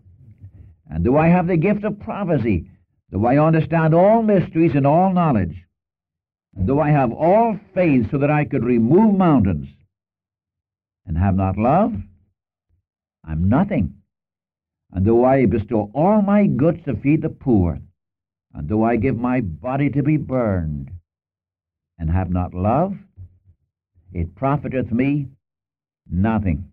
And 0.90 1.04
do 1.04 1.18
I 1.18 1.28
have 1.28 1.48
the 1.48 1.58
gift 1.58 1.84
of 1.84 2.00
prophecy? 2.00 2.70
Do 3.12 3.26
I 3.26 3.38
understand 3.38 3.94
all 3.94 4.24
mysteries 4.24 4.76
and 4.76 4.88
all 4.88 5.14
knowledge? 5.14 5.56
And 6.56 6.68
do 6.68 6.80
I 6.80 6.90
have 6.90 7.12
all 7.12 7.60
faith 7.74 8.10
so 8.12 8.18
that 8.18 8.32
I 8.32 8.46
could 8.46 8.64
remove 8.64 9.16
mountains 9.18 9.68
and 11.06 11.18
have 11.18 11.36
not 11.36 11.58
love? 11.58 11.94
I'm 13.24 13.50
nothing. 13.50 13.96
And 14.92 15.06
do 15.06 15.24
I 15.24 15.46
bestow 15.46 15.90
all 15.94 16.22
my 16.22 16.46
goods 16.46 16.84
to 16.86 16.96
feed 16.96 17.22
the 17.22 17.30
poor? 17.30 17.80
And 18.54 18.68
do 18.68 18.84
I 18.84 18.98
give 18.98 19.18
my 19.18 19.42
body 19.42 19.90
to 19.92 20.04
be 20.04 20.18
burned 20.18 20.92
and 21.98 22.10
have 22.10 22.30
not 22.30 22.54
love? 22.54 22.96
It 24.12 24.36
profiteth 24.36 24.92
me 24.92 25.28
nothing. 26.10 26.73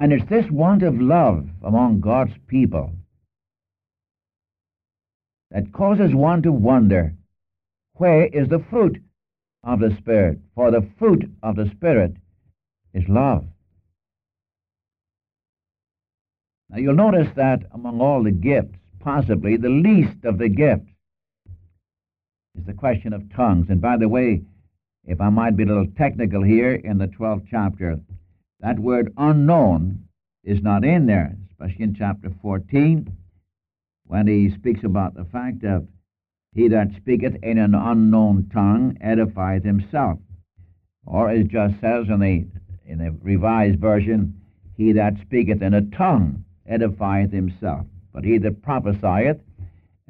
And 0.00 0.14
it's 0.14 0.28
this 0.30 0.50
want 0.50 0.82
of 0.82 0.98
love 0.98 1.46
among 1.62 2.00
God's 2.00 2.32
people 2.46 2.90
that 5.50 5.72
causes 5.72 6.14
one 6.14 6.40
to 6.42 6.52
wonder 6.52 7.12
where 7.94 8.24
is 8.26 8.48
the 8.48 8.64
fruit 8.70 8.98
of 9.62 9.80
the 9.80 9.94
Spirit? 9.98 10.38
For 10.54 10.70
the 10.70 10.88
fruit 10.98 11.30
of 11.42 11.56
the 11.56 11.70
Spirit 11.76 12.14
is 12.94 13.06
love. 13.08 13.44
Now 16.70 16.78
you'll 16.78 16.94
notice 16.94 17.28
that 17.36 17.64
among 17.72 18.00
all 18.00 18.22
the 18.22 18.30
gifts, 18.30 18.78
possibly 19.00 19.58
the 19.58 19.68
least 19.68 20.24
of 20.24 20.38
the 20.38 20.48
gifts 20.48 20.88
is 22.58 22.64
the 22.64 22.72
question 22.72 23.12
of 23.12 23.30
tongues. 23.34 23.66
And 23.68 23.82
by 23.82 23.98
the 23.98 24.08
way, 24.08 24.44
if 25.04 25.20
I 25.20 25.28
might 25.28 25.56
be 25.56 25.64
a 25.64 25.66
little 25.66 25.88
technical 25.98 26.42
here, 26.42 26.74
in 26.74 26.96
the 26.96 27.08
12th 27.08 27.46
chapter, 27.50 27.98
that 28.60 28.78
word 28.78 29.12
unknown 29.16 30.04
is 30.44 30.62
not 30.62 30.84
in 30.84 31.06
there, 31.06 31.36
especially 31.50 31.84
in 31.84 31.94
chapter 31.94 32.30
14, 32.42 33.10
when 34.06 34.26
he 34.26 34.50
speaks 34.50 34.84
about 34.84 35.14
the 35.14 35.24
fact 35.24 35.64
of 35.64 35.86
he 36.52 36.68
that 36.68 36.88
speaketh 36.96 37.36
in 37.42 37.58
an 37.58 37.74
unknown 37.74 38.50
tongue 38.52 38.98
edifieth 39.04 39.64
himself. 39.64 40.18
Or 41.06 41.30
it 41.30 41.48
just 41.48 41.80
says 41.80 42.06
in 42.08 42.20
the, 42.20 42.46
in 42.86 42.98
the 42.98 43.16
revised 43.22 43.78
version, 43.78 44.40
he 44.76 44.92
that 44.92 45.14
speaketh 45.22 45.62
in 45.62 45.74
a 45.74 45.82
tongue 45.82 46.44
edifieth 46.68 47.32
himself. 47.32 47.86
But 48.12 48.24
he 48.24 48.38
that 48.38 48.62
prophesieth 48.62 49.40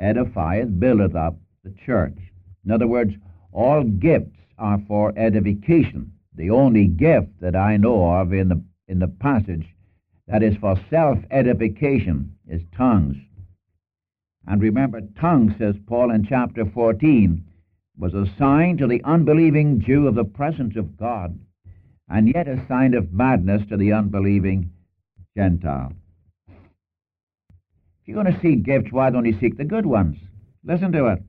edifieth, 0.00 0.80
buildeth 0.80 1.14
up 1.14 1.37
the 1.62 1.75
church. 1.85 2.16
In 2.64 2.71
other 2.71 2.87
words, 2.87 3.14
all 3.52 3.85
gifts 3.85 4.38
are 4.59 4.80
for 4.88 5.12
edification. 5.16 6.12
The 6.37 6.51
only 6.51 6.87
gift 6.87 7.41
that 7.41 7.57
I 7.57 7.77
know 7.77 8.09
of 8.11 8.33
in 8.33 8.49
the, 8.49 8.63
in 8.89 8.99
the 8.99 9.09
passage 9.09 9.67
that 10.27 10.43
is 10.43 10.57
for 10.57 10.81
self 10.89 11.19
edification 11.31 12.37
is 12.49 12.63
tongues. 12.77 13.17
And 14.47 14.63
remember, 14.63 15.01
tongues, 15.21 15.55
says 15.59 15.75
Paul 15.87 16.11
in 16.11 16.25
chapter 16.25 16.65
14, 16.65 17.45
was 17.99 18.15
a 18.15 18.27
sign 18.39 18.79
to 18.79 18.87
the 18.87 19.03
unbelieving 19.05 19.81
Jew 19.81 20.07
of 20.07 20.15
the 20.15 20.25
presence 20.25 20.77
of 20.77 20.97
God, 20.97 21.39
and 22.09 22.33
yet 22.33 22.49
a 22.49 22.65
sign 22.67 22.95
of 22.95 23.13
madness 23.13 23.63
to 23.69 23.77
the 23.77 23.93
unbelieving 23.93 24.71
Gentile. 25.37 25.93
If 26.49 28.07
you're 28.07 28.23
going 28.23 28.35
to 28.35 28.41
seek 28.41 28.63
gifts, 28.63 28.91
why 28.91 29.11
don't 29.11 29.27
you 29.27 29.39
seek 29.39 29.59
the 29.59 29.65
good 29.65 29.87
ones? 29.87 30.17
Listen 30.65 30.93
to 30.93 31.07
it. 31.09 31.23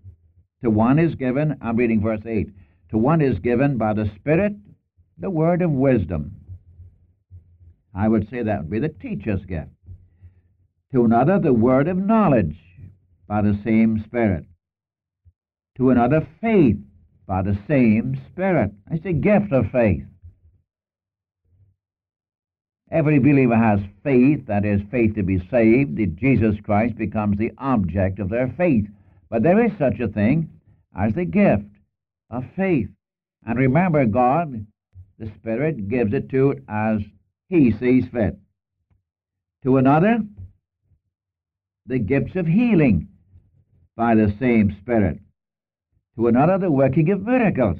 To 0.63 0.69
one 0.69 0.99
is 0.99 1.15
given, 1.15 1.57
I'm 1.61 1.75
reading 1.75 2.01
verse 2.01 2.21
8, 2.25 2.49
to 2.91 2.97
one 2.97 3.21
is 3.21 3.39
given 3.39 3.77
by 3.77 3.93
the 3.93 4.09
Spirit 4.15 4.53
the 5.21 5.29
word 5.29 5.61
of 5.61 5.71
wisdom. 5.71 6.35
I 7.93 8.07
would 8.07 8.29
say 8.29 8.43
that 8.43 8.61
would 8.61 8.69
be 8.71 8.79
the 8.79 8.89
teacher's 8.89 9.45
gift. 9.45 9.69
To 10.93 11.05
another, 11.05 11.39
the 11.39 11.53
word 11.53 11.87
of 11.87 11.97
knowledge 11.97 12.57
by 13.27 13.41
the 13.41 13.57
same 13.63 14.03
Spirit. 14.05 14.45
To 15.77 15.91
another, 15.91 16.27
faith 16.41 16.77
by 17.27 17.43
the 17.43 17.57
same 17.67 18.19
Spirit. 18.31 18.71
It's 18.89 19.05
a 19.05 19.13
gift 19.13 19.53
of 19.53 19.71
faith. 19.71 20.03
Every 22.91 23.19
believer 23.19 23.55
has 23.55 23.79
faith, 24.03 24.47
that 24.47 24.65
is, 24.65 24.81
faith 24.91 25.15
to 25.15 25.23
be 25.23 25.39
saved. 25.49 25.97
That 25.97 26.17
Jesus 26.17 26.55
Christ 26.63 26.97
becomes 26.97 27.37
the 27.37 27.51
object 27.57 28.19
of 28.19 28.29
their 28.29 28.53
faith. 28.57 28.85
But 29.29 29.43
there 29.43 29.63
is 29.63 29.71
such 29.77 29.99
a 30.01 30.09
thing 30.09 30.49
as 30.97 31.13
the 31.13 31.25
gift 31.25 31.69
of 32.29 32.43
faith. 32.55 32.89
And 33.45 33.57
remember, 33.57 34.05
God, 34.05 34.65
the 35.21 35.31
Spirit, 35.39 35.87
gives 35.87 36.13
it 36.13 36.29
to 36.31 36.51
it 36.51 36.63
as 36.67 36.99
He 37.47 37.71
sees 37.71 38.05
fit. 38.11 38.37
To 39.63 39.77
another, 39.77 40.19
the 41.85 41.99
gifts 41.99 42.35
of 42.35 42.47
healing 42.47 43.07
by 43.95 44.15
the 44.15 44.33
same 44.39 44.75
Spirit. 44.81 45.19
To 46.15 46.27
another, 46.27 46.57
the 46.57 46.71
working 46.71 47.11
of 47.11 47.21
miracles. 47.21 47.77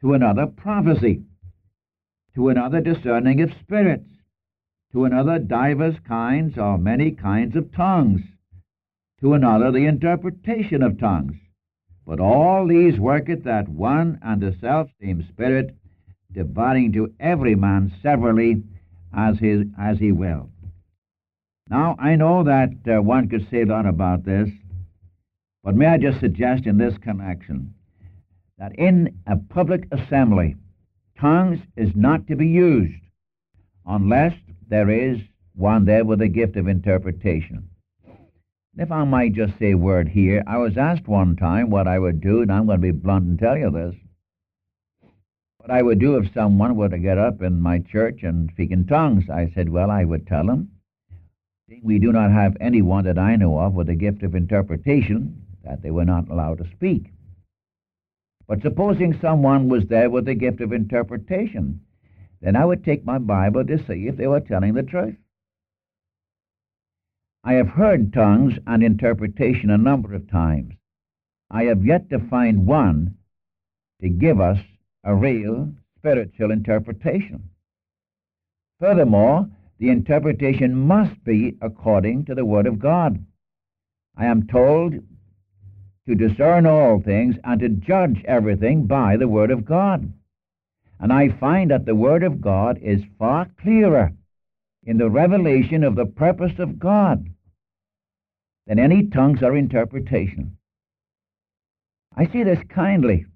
To 0.00 0.14
another, 0.14 0.46
prophecy. 0.46 1.22
To 2.34 2.48
another, 2.48 2.80
discerning 2.80 3.42
of 3.42 3.52
spirits. 3.60 4.08
to 4.92 5.04
another 5.06 5.38
divers 5.38 5.96
kinds 6.06 6.58
or 6.58 6.76
many 6.78 7.10
kinds 7.10 7.56
of 7.56 7.74
tongues, 7.74 8.20
to 9.20 9.32
another 9.32 9.72
the 9.72 9.86
interpretation 9.86 10.82
of 10.82 10.98
tongues. 10.98 11.36
But 12.06 12.20
all 12.20 12.66
these 12.66 12.98
worketh 12.98 13.44
that 13.44 13.68
one 13.68 14.18
and 14.22 14.42
the 14.42 14.54
self 14.60 14.90
same 15.00 15.26
Spirit, 15.30 15.74
dividing 16.32 16.92
to 16.92 17.12
every 17.20 17.54
man 17.54 17.92
severally 18.02 18.62
as, 19.14 19.38
his, 19.38 19.64
as 19.78 19.98
he 19.98 20.12
will. 20.12 20.50
Now, 21.68 21.96
I 21.98 22.16
know 22.16 22.44
that 22.44 22.70
uh, 22.86 23.02
one 23.02 23.28
could 23.28 23.48
say 23.50 23.62
a 23.62 23.66
lot 23.66 23.86
about 23.86 24.24
this, 24.24 24.48
but 25.62 25.74
may 25.74 25.86
I 25.86 25.98
just 25.98 26.20
suggest 26.20 26.66
in 26.66 26.76
this 26.76 26.98
connection 26.98 27.74
that 28.58 28.74
in 28.76 29.18
a 29.26 29.36
public 29.36 29.86
assembly, 29.92 30.56
tongues 31.20 31.60
is 31.76 31.90
not 31.94 32.26
to 32.26 32.36
be 32.36 32.48
used 32.48 33.00
unless 33.86 34.34
there 34.68 34.90
is 34.90 35.18
one 35.54 35.84
there 35.84 36.04
with 36.04 36.20
a 36.20 36.28
gift 36.28 36.56
of 36.56 36.68
interpretation. 36.68 37.68
If 38.76 38.90
I 38.90 39.04
might 39.04 39.34
just 39.34 39.58
say 39.58 39.72
a 39.72 39.76
word 39.76 40.08
here, 40.08 40.42
I 40.46 40.56
was 40.58 40.78
asked 40.78 41.06
one 41.06 41.36
time 41.36 41.70
what 41.70 41.86
I 41.86 41.98
would 41.98 42.20
do, 42.20 42.40
and 42.40 42.50
I'm 42.50 42.66
going 42.66 42.78
to 42.78 42.82
be 42.82 42.90
blunt 42.90 43.26
and 43.26 43.38
tell 43.38 43.56
you 43.56 43.70
this. 43.70 43.94
What 45.62 45.70
I 45.70 45.80
would 45.80 46.00
do 46.00 46.16
if 46.16 46.34
someone 46.34 46.74
were 46.74 46.88
to 46.88 46.98
get 46.98 47.18
up 47.18 47.40
in 47.40 47.60
my 47.60 47.78
church 47.78 48.24
and 48.24 48.50
speak 48.50 48.72
in 48.72 48.84
tongues. 48.84 49.30
I 49.30 49.48
said, 49.54 49.68
well, 49.68 49.92
I 49.92 50.02
would 50.02 50.26
tell 50.26 50.44
them, 50.44 50.72
we 51.84 52.00
do 52.00 52.10
not 52.10 52.32
have 52.32 52.56
anyone 52.58 53.04
that 53.04 53.16
I 53.16 53.36
know 53.36 53.60
of 53.60 53.74
with 53.74 53.88
a 53.88 53.94
gift 53.94 54.24
of 54.24 54.34
interpretation, 54.34 55.40
that 55.62 55.80
they 55.80 55.92
were 55.92 56.04
not 56.04 56.28
allowed 56.28 56.58
to 56.58 56.70
speak. 56.72 57.12
But 58.48 58.60
supposing 58.62 59.16
someone 59.20 59.68
was 59.68 59.86
there 59.86 60.10
with 60.10 60.26
a 60.26 60.34
gift 60.34 60.60
of 60.60 60.72
interpretation, 60.72 61.80
then 62.40 62.56
I 62.56 62.64
would 62.64 62.84
take 62.84 63.04
my 63.04 63.18
Bible 63.18 63.64
to 63.64 63.78
see 63.78 64.08
if 64.08 64.16
they 64.16 64.26
were 64.26 64.40
telling 64.40 64.74
the 64.74 64.82
truth. 64.82 65.14
I 67.44 67.52
have 67.52 67.68
heard 67.68 68.12
tongues 68.12 68.54
and 68.66 68.82
interpretation 68.82 69.70
a 69.70 69.78
number 69.78 70.12
of 70.12 70.28
times. 70.28 70.74
I 71.52 71.64
have 71.66 71.86
yet 71.86 72.10
to 72.10 72.18
find 72.18 72.66
one 72.66 73.14
to 74.00 74.08
give 74.08 74.40
us 74.40 74.58
a 75.04 75.14
real 75.14 75.72
spiritual 75.98 76.50
interpretation. 76.50 77.48
Furthermore, 78.80 79.48
the 79.78 79.90
interpretation 79.90 80.74
must 80.74 81.22
be 81.24 81.56
according 81.60 82.24
to 82.24 82.34
the 82.34 82.44
Word 82.44 82.66
of 82.66 82.78
God. 82.78 83.24
I 84.16 84.26
am 84.26 84.46
told 84.46 84.94
to 86.06 86.14
discern 86.14 86.66
all 86.66 87.00
things 87.00 87.36
and 87.44 87.60
to 87.60 87.68
judge 87.68 88.22
everything 88.24 88.86
by 88.86 89.16
the 89.16 89.28
Word 89.28 89.50
of 89.50 89.64
God. 89.64 90.12
And 91.00 91.12
I 91.12 91.30
find 91.30 91.70
that 91.70 91.86
the 91.86 91.94
Word 91.94 92.22
of 92.22 92.40
God 92.40 92.78
is 92.82 93.02
far 93.18 93.48
clearer 93.60 94.12
in 94.84 94.98
the 94.98 95.10
revelation 95.10 95.84
of 95.84 95.94
the 95.94 96.06
purpose 96.06 96.58
of 96.58 96.78
God 96.78 97.28
than 98.66 98.78
any 98.78 99.06
tongues 99.06 99.42
or 99.42 99.56
interpretation. 99.56 100.56
I 102.16 102.26
see 102.26 102.42
this 102.42 102.62
kindly. 102.68 103.26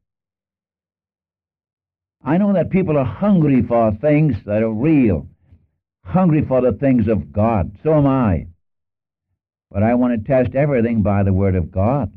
I 2.27 2.37
know 2.37 2.53
that 2.53 2.69
people 2.69 2.99
are 2.99 3.05
hungry 3.05 3.63
for 3.63 3.93
things 3.93 4.37
that 4.45 4.63
are 4.63 4.73
real, 4.73 5.27
hungry 6.05 6.45
for 6.47 6.61
the 6.61 6.73
things 6.73 7.09
of 7.09 7.33
God. 7.33 7.79
So 7.83 7.95
am 7.95 8.07
I. 8.07 8.49
But 9.71 9.83
I 9.83 9.95
want 9.95 10.13
to 10.13 10.29
test 10.29 10.55
everything 10.55 11.03
by 11.03 11.23
the 11.23 11.33
Word 11.33 11.55
of 11.55 11.71
God. 11.71 12.13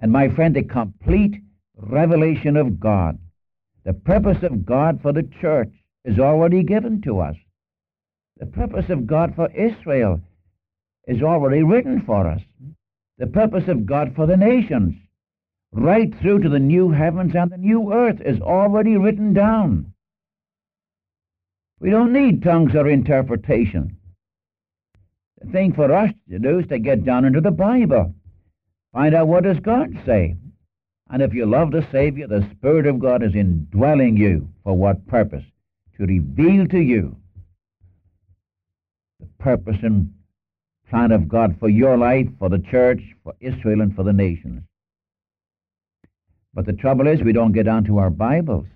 And 0.00 0.12
my 0.12 0.28
friend, 0.28 0.54
the 0.54 0.64
complete 0.64 1.36
revelation 1.76 2.56
of 2.56 2.78
God 2.78 3.18
the 3.84 3.94
purpose 3.94 4.42
of 4.42 4.66
God 4.66 5.00
for 5.00 5.12
the 5.12 5.28
church 5.40 5.72
is 6.04 6.18
already 6.18 6.62
given 6.62 7.00
to 7.02 7.20
us. 7.20 7.36
The 8.38 8.46
purpose 8.46 8.90
of 8.90 9.06
God 9.06 9.34
for 9.34 9.50
Israel 9.52 10.20
is 11.06 11.22
already 11.22 11.62
written 11.62 12.02
for 12.02 12.26
us. 12.26 12.42
The 13.18 13.26
purpose 13.26 13.68
of 13.68 13.86
God 13.86 14.14
for 14.14 14.26
the 14.26 14.36
nations, 14.36 14.94
right 15.72 16.12
through 16.20 16.40
to 16.40 16.48
the 16.48 16.58
new 16.58 16.90
heavens 16.90 17.34
and 17.34 17.50
the 17.50 17.56
new 17.56 17.92
earth, 17.92 18.20
is 18.20 18.40
already 18.40 18.96
written 18.96 19.32
down. 19.32 19.92
We 21.78 21.90
don't 21.90 22.12
need 22.12 22.42
tongues 22.42 22.74
or 22.74 22.88
interpretation. 22.88 23.96
The 25.40 25.50
thing 25.50 25.72
for 25.72 25.92
us 25.92 26.12
to 26.28 26.38
do 26.38 26.58
is 26.58 26.66
to 26.68 26.78
get 26.78 27.04
down 27.04 27.24
into 27.24 27.40
the 27.40 27.50
Bible. 27.50 28.14
Find 28.92 29.14
out 29.14 29.28
what 29.28 29.44
does 29.44 29.58
God 29.60 29.98
say. 30.04 30.36
And 31.08 31.22
if 31.22 31.32
you 31.32 31.46
love 31.46 31.70
the 31.70 31.86
Savior, 31.90 32.26
the 32.26 32.48
Spirit 32.52 32.86
of 32.86 32.98
God 32.98 33.22
is 33.22 33.34
indwelling 33.34 34.16
you. 34.16 34.48
For 34.64 34.76
what 34.76 35.06
purpose? 35.06 35.44
To 35.96 36.06
reveal 36.06 36.66
to 36.68 36.78
you 36.78 37.16
the 39.18 39.26
purpose 39.38 39.76
and 39.82 40.12
plan 40.88 41.12
of 41.12 41.28
God 41.28 41.56
for 41.58 41.68
your 41.68 41.96
life, 41.96 42.26
for 42.38 42.48
the 42.48 42.58
church, 42.58 43.00
for 43.22 43.34
Israel, 43.40 43.80
and 43.80 43.94
for 43.94 44.02
the 44.02 44.12
nations. 44.12 44.62
But 46.54 46.66
the 46.66 46.72
trouble 46.72 47.06
is, 47.06 47.22
we 47.22 47.32
don't 47.32 47.52
get 47.52 47.68
onto 47.68 47.98
our 47.98 48.10
Bibles. 48.10 48.66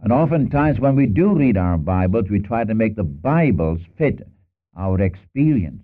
And 0.00 0.12
oftentimes, 0.12 0.80
when 0.80 0.96
we 0.96 1.06
do 1.06 1.34
read 1.34 1.56
our 1.56 1.76
Bibles, 1.76 2.30
we 2.30 2.40
try 2.40 2.64
to 2.64 2.74
make 2.74 2.96
the 2.96 3.04
Bibles 3.04 3.80
fit 3.98 4.26
our 4.76 5.00
experience. 5.00 5.82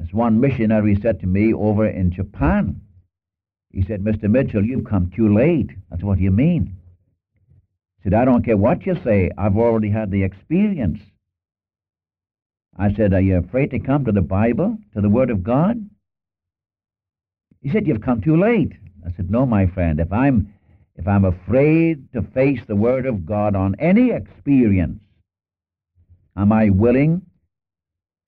As 0.00 0.12
one 0.12 0.40
missionary 0.40 0.98
said 1.00 1.20
to 1.20 1.26
me 1.26 1.52
over 1.52 1.86
in 1.86 2.12
Japan, 2.12 2.80
he 3.72 3.82
said, 3.84 4.02
Mr. 4.02 4.30
Mitchell, 4.30 4.64
you've 4.64 4.84
come 4.84 5.10
too 5.14 5.34
late. 5.34 5.70
That's 5.90 6.02
what 6.02 6.18
you 6.18 6.30
mean. 6.30 6.76
He 7.96 8.04
said, 8.04 8.14
I 8.14 8.24
don't 8.24 8.44
care 8.44 8.56
what 8.56 8.86
you 8.86 8.96
say. 9.02 9.30
I've 9.36 9.56
already 9.56 9.90
had 9.90 10.10
the 10.10 10.22
experience. 10.22 11.00
I 12.76 12.92
said, 12.94 13.12
Are 13.12 13.20
you 13.20 13.36
afraid 13.36 13.70
to 13.70 13.78
come 13.78 14.04
to 14.04 14.12
the 14.12 14.22
Bible, 14.22 14.78
to 14.94 15.00
the 15.00 15.08
Word 15.08 15.30
of 15.30 15.42
God? 15.42 15.88
He 17.62 17.70
said, 17.70 17.86
You've 17.86 18.02
come 18.02 18.20
too 18.20 18.36
late. 18.36 18.72
I 19.06 19.12
said, 19.16 19.30
No, 19.30 19.46
my 19.46 19.66
friend. 19.66 20.00
If 20.00 20.12
I'm 20.12 20.52
if 20.96 21.08
I'm 21.08 21.24
afraid 21.24 22.12
to 22.12 22.22
face 22.22 22.60
the 22.66 22.76
Word 22.76 23.06
of 23.06 23.24
God 23.24 23.56
on 23.56 23.74
any 23.78 24.10
experience, 24.10 25.00
am 26.36 26.52
I 26.52 26.70
willing 26.70 27.22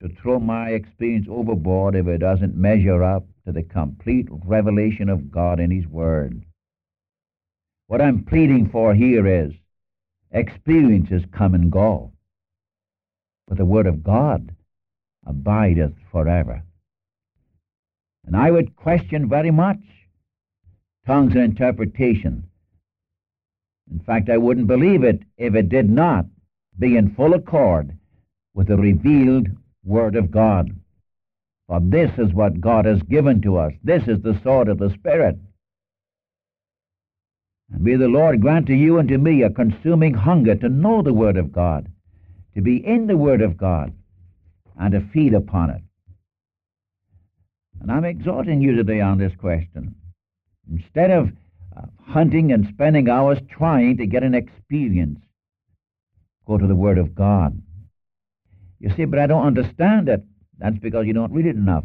to 0.02 0.08
throw 0.08 0.40
my 0.40 0.70
experience 0.70 1.26
overboard 1.30 1.94
if 1.94 2.08
it 2.08 2.18
doesn't 2.18 2.56
measure 2.56 3.04
up 3.04 3.24
to 3.46 3.52
the 3.52 3.62
complete 3.62 4.26
revelation 4.44 5.08
of 5.08 5.30
God 5.30 5.60
in 5.60 5.70
His 5.70 5.86
Word. 5.86 6.44
What 7.86 8.00
I'm 8.00 8.24
pleading 8.24 8.70
for 8.70 8.94
here 8.94 9.26
is 9.26 9.52
experiences 10.32 11.22
come 11.30 11.54
and 11.54 11.70
go, 11.70 12.12
but 13.46 13.58
the 13.58 13.64
Word 13.64 13.86
of 13.86 14.02
God 14.02 14.54
abideth 15.24 15.94
forever. 16.10 16.62
And 18.26 18.36
I 18.36 18.50
would 18.50 18.76
question 18.76 19.28
very 19.28 19.50
much 19.50 19.78
tongues 21.06 21.34
and 21.34 21.44
interpretation. 21.44 22.44
In 23.90 24.00
fact, 24.00 24.30
I 24.30 24.38
wouldn't 24.38 24.68
believe 24.68 25.02
it 25.02 25.22
if 25.36 25.54
it 25.54 25.68
did 25.68 25.90
not 25.90 26.26
be 26.78 26.96
in 26.96 27.14
full 27.14 27.34
accord 27.34 27.96
with 28.54 28.68
the 28.68 28.76
revealed 28.76 29.48
Word 29.84 30.14
of 30.16 30.30
God. 30.30 30.70
For 31.66 31.80
this 31.80 32.10
is 32.18 32.32
what 32.32 32.60
God 32.60 32.84
has 32.84 33.02
given 33.02 33.42
to 33.42 33.56
us. 33.58 33.72
This 33.82 34.06
is 34.06 34.22
the 34.22 34.38
sword 34.42 34.68
of 34.68 34.78
the 34.78 34.90
Spirit. 34.90 35.38
And 37.72 37.82
may 37.82 37.96
the 37.96 38.08
Lord 38.08 38.40
grant 38.40 38.66
to 38.66 38.74
you 38.74 38.98
and 38.98 39.08
to 39.08 39.18
me 39.18 39.42
a 39.42 39.50
consuming 39.50 40.14
hunger 40.14 40.54
to 40.56 40.68
know 40.68 41.02
the 41.02 41.14
Word 41.14 41.36
of 41.36 41.52
God, 41.52 41.90
to 42.54 42.60
be 42.60 42.76
in 42.76 43.06
the 43.06 43.16
Word 43.16 43.40
of 43.40 43.56
God, 43.56 43.92
and 44.78 44.92
to 44.92 45.00
feed 45.12 45.34
upon 45.34 45.70
it. 45.70 45.82
And 47.82 47.90
I'm 47.90 48.04
exhorting 48.04 48.62
you 48.62 48.76
today 48.76 49.00
on 49.00 49.18
this 49.18 49.32
question. 49.40 49.96
Instead 50.70 51.10
of 51.10 51.30
uh, 51.76 51.86
hunting 52.06 52.52
and 52.52 52.68
spending 52.72 53.08
hours 53.08 53.38
trying 53.50 53.96
to 53.96 54.06
get 54.06 54.22
an 54.22 54.36
experience, 54.36 55.18
go 56.46 56.56
to 56.58 56.66
the 56.68 56.76
Word 56.76 56.96
of 56.96 57.12
God. 57.12 57.60
You 58.78 58.90
see, 58.96 59.04
but 59.04 59.18
I 59.18 59.26
don't 59.26 59.44
understand 59.44 60.08
it. 60.08 60.22
That's 60.58 60.78
because 60.78 61.08
you 61.08 61.12
don't 61.12 61.32
read 61.32 61.46
it 61.46 61.56
enough. 61.56 61.82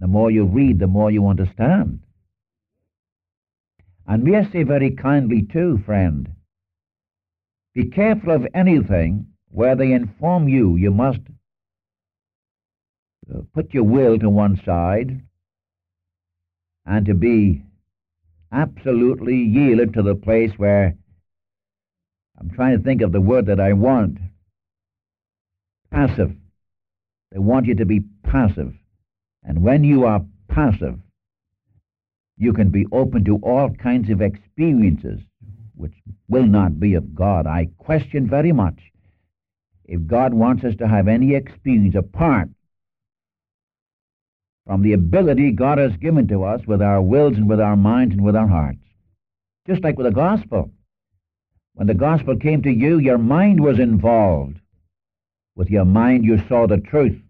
The 0.00 0.06
more 0.06 0.30
you 0.30 0.44
read, 0.44 0.78
the 0.78 0.86
more 0.86 1.10
you 1.10 1.28
understand. 1.28 2.00
And 4.06 4.22
may 4.22 4.36
I 4.36 4.50
say 4.50 4.64
very 4.64 4.90
kindly, 4.90 5.48
too, 5.50 5.82
friend, 5.86 6.28
be 7.74 7.86
careful 7.86 8.32
of 8.32 8.46
anything 8.52 9.28
where 9.48 9.76
they 9.76 9.92
inform 9.92 10.46
you 10.46 10.76
you 10.76 10.90
must 10.90 11.20
Uh, 13.28 13.40
put 13.54 13.74
your 13.74 13.84
will 13.84 14.18
to 14.18 14.30
one 14.30 14.60
side 14.64 15.20
and 16.86 17.06
to 17.06 17.14
be 17.14 17.62
absolutely 18.52 19.36
yielded 19.36 19.94
to 19.94 20.02
the 20.02 20.14
place 20.14 20.52
where 20.56 20.96
I'm 22.38 22.50
trying 22.50 22.78
to 22.78 22.82
think 22.82 23.02
of 23.02 23.12
the 23.12 23.20
word 23.20 23.46
that 23.46 23.60
I 23.60 23.74
want 23.74 24.18
passive. 25.90 26.32
They 27.32 27.38
want 27.38 27.66
you 27.66 27.74
to 27.76 27.84
be 27.84 28.00
passive. 28.24 28.72
And 29.42 29.62
when 29.62 29.84
you 29.84 30.04
are 30.04 30.24
passive, 30.48 30.98
you 32.36 32.52
can 32.52 32.70
be 32.70 32.86
open 32.90 33.24
to 33.24 33.36
all 33.42 33.70
kinds 33.70 34.10
of 34.10 34.22
experiences 34.22 35.20
which 35.76 35.92
will 36.28 36.46
not 36.46 36.80
be 36.80 36.94
of 36.94 37.14
God. 37.14 37.46
I 37.46 37.68
question 37.78 38.28
very 38.28 38.52
much 38.52 38.78
if 39.84 40.06
God 40.06 40.32
wants 40.32 40.64
us 40.64 40.74
to 40.76 40.88
have 40.88 41.08
any 41.08 41.34
experience 41.34 41.94
apart 41.94 42.48
from 44.70 44.82
the 44.82 44.92
ability 44.92 45.50
God 45.50 45.78
has 45.78 45.96
given 45.96 46.28
to 46.28 46.44
us 46.44 46.64
with 46.64 46.80
our 46.80 47.02
wills 47.02 47.36
and 47.36 47.48
with 47.48 47.60
our 47.60 47.74
minds 47.74 48.14
and 48.14 48.24
with 48.24 48.36
our 48.36 48.46
hearts. 48.46 48.78
Just 49.66 49.82
like 49.82 49.98
with 49.98 50.06
the 50.06 50.12
gospel. 50.12 50.70
When 51.74 51.88
the 51.88 51.94
gospel 51.94 52.36
came 52.36 52.62
to 52.62 52.70
you, 52.70 53.00
your 53.00 53.18
mind 53.18 53.60
was 53.60 53.80
involved. 53.80 54.60
With 55.56 55.70
your 55.70 55.84
mind, 55.84 56.24
you 56.24 56.38
saw 56.46 56.68
the 56.68 56.76
truth. 56.76 57.20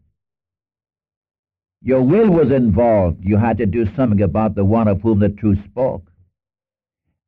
Your 1.81 2.03
will 2.03 2.29
was 2.29 2.51
involved. 2.51 3.25
You 3.25 3.39
had 3.39 3.57
to 3.57 3.65
do 3.65 3.87
something 3.97 4.21
about 4.21 4.55
the 4.55 4.67
one 4.67 4.87
of 4.87 5.01
whom 5.01 5.21
the 5.21 5.31
truth 5.31 5.65
spoke. 5.65 6.13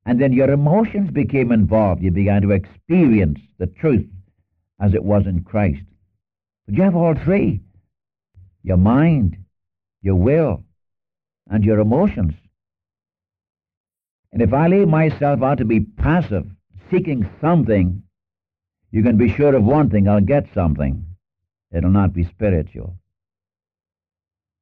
And 0.05 0.21
then 0.21 0.35
your 0.35 0.51
emotions 0.51 1.11
became 1.11 1.51
involved. 1.51 2.03
You 2.03 2.11
began 2.11 2.43
to 2.43 2.51
experience 2.51 3.39
the 3.57 3.67
truth 3.67 4.05
as 4.79 4.93
it 4.93 5.05
was 5.05 5.27
in 5.27 5.43
Christ. 5.43 5.87
But 6.67 6.75
you 6.75 6.83
have 6.83 6.97
all 6.97 7.15
three 7.15 7.63
your 8.63 8.77
mind, 8.77 9.39
your 10.03 10.17
will, 10.17 10.65
and 11.49 11.65
your 11.65 11.79
emotions. 11.79 12.35
And 14.33 14.43
if 14.43 14.53
I 14.53 14.67
leave 14.67 14.89
myself 14.89 15.43
out 15.43 15.59
to 15.59 15.65
be 15.65 15.81
passive, 15.81 16.47
seeking 16.91 17.29
something, 17.41 18.03
you 18.91 19.03
can 19.03 19.17
be 19.17 19.33
sure 19.33 19.55
of 19.55 19.65
one 19.65 19.91
thing 19.91 20.09
I'll 20.09 20.21
get 20.21 20.47
something. 20.55 21.07
It'll 21.73 21.91
not 21.91 22.13
be 22.13 22.25
spiritual. 22.25 22.97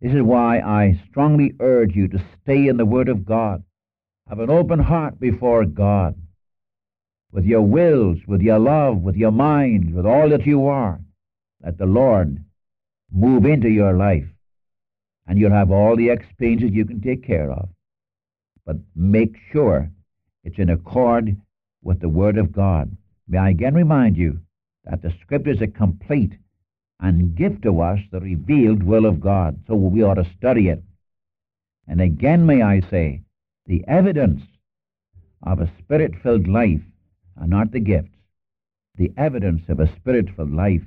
This 0.00 0.12
is 0.12 0.22
why 0.22 0.60
I 0.60 1.00
strongly 1.10 1.54
urge 1.60 1.94
you 1.94 2.08
to 2.08 2.24
stay 2.42 2.68
in 2.68 2.76
the 2.76 2.86
Word 2.86 3.08
of 3.08 3.24
God. 3.24 3.62
Have 4.28 4.38
an 4.38 4.50
open 4.50 4.78
heart 4.78 5.18
before 5.18 5.64
God 5.64 6.14
with 7.32 7.44
your 7.44 7.62
wills, 7.62 8.18
with 8.26 8.40
your 8.40 8.58
love, 8.58 8.98
with 8.98 9.16
your 9.16 9.30
mind, 9.30 9.94
with 9.94 10.06
all 10.06 10.28
that 10.30 10.46
you 10.46 10.66
are. 10.66 11.00
Let 11.62 11.78
the 11.78 11.86
Lord 11.86 12.42
move 13.12 13.44
into 13.44 13.68
your 13.68 13.92
life, 13.92 14.26
and 15.30 15.38
you'll 15.38 15.52
have 15.52 15.70
all 15.70 15.94
the 15.94 16.10
experiences 16.10 16.72
you 16.72 16.84
can 16.84 17.00
take 17.00 17.24
care 17.24 17.52
of. 17.52 17.68
But 18.66 18.78
make 18.96 19.36
sure 19.52 19.88
it's 20.42 20.58
in 20.58 20.70
accord 20.70 21.36
with 21.84 22.00
the 22.00 22.08
Word 22.08 22.36
of 22.36 22.50
God. 22.50 22.96
May 23.28 23.38
I 23.38 23.50
again 23.50 23.74
remind 23.74 24.16
you 24.16 24.40
that 24.86 25.02
the 25.02 25.14
Scriptures 25.22 25.62
are 25.62 25.68
complete 25.68 26.32
and 26.98 27.36
give 27.36 27.62
to 27.62 27.80
us 27.80 28.00
the 28.10 28.18
revealed 28.18 28.82
will 28.82 29.06
of 29.06 29.20
God, 29.20 29.56
so 29.68 29.76
we 29.76 30.02
ought 30.02 30.14
to 30.14 30.26
study 30.36 30.68
it. 30.68 30.82
And 31.86 32.00
again, 32.00 32.44
may 32.44 32.62
I 32.62 32.80
say, 32.90 33.22
the 33.66 33.84
evidence 33.86 34.42
of 35.44 35.60
a 35.60 35.70
spirit 35.78 36.10
filled 36.24 36.48
life 36.48 36.82
are 37.40 37.46
not 37.46 37.70
the 37.70 37.78
gifts. 37.78 38.18
The 38.96 39.12
evidence 39.16 39.62
of 39.68 39.78
a 39.78 39.94
spirit 39.94 40.26
filled 40.34 40.52
life 40.52 40.82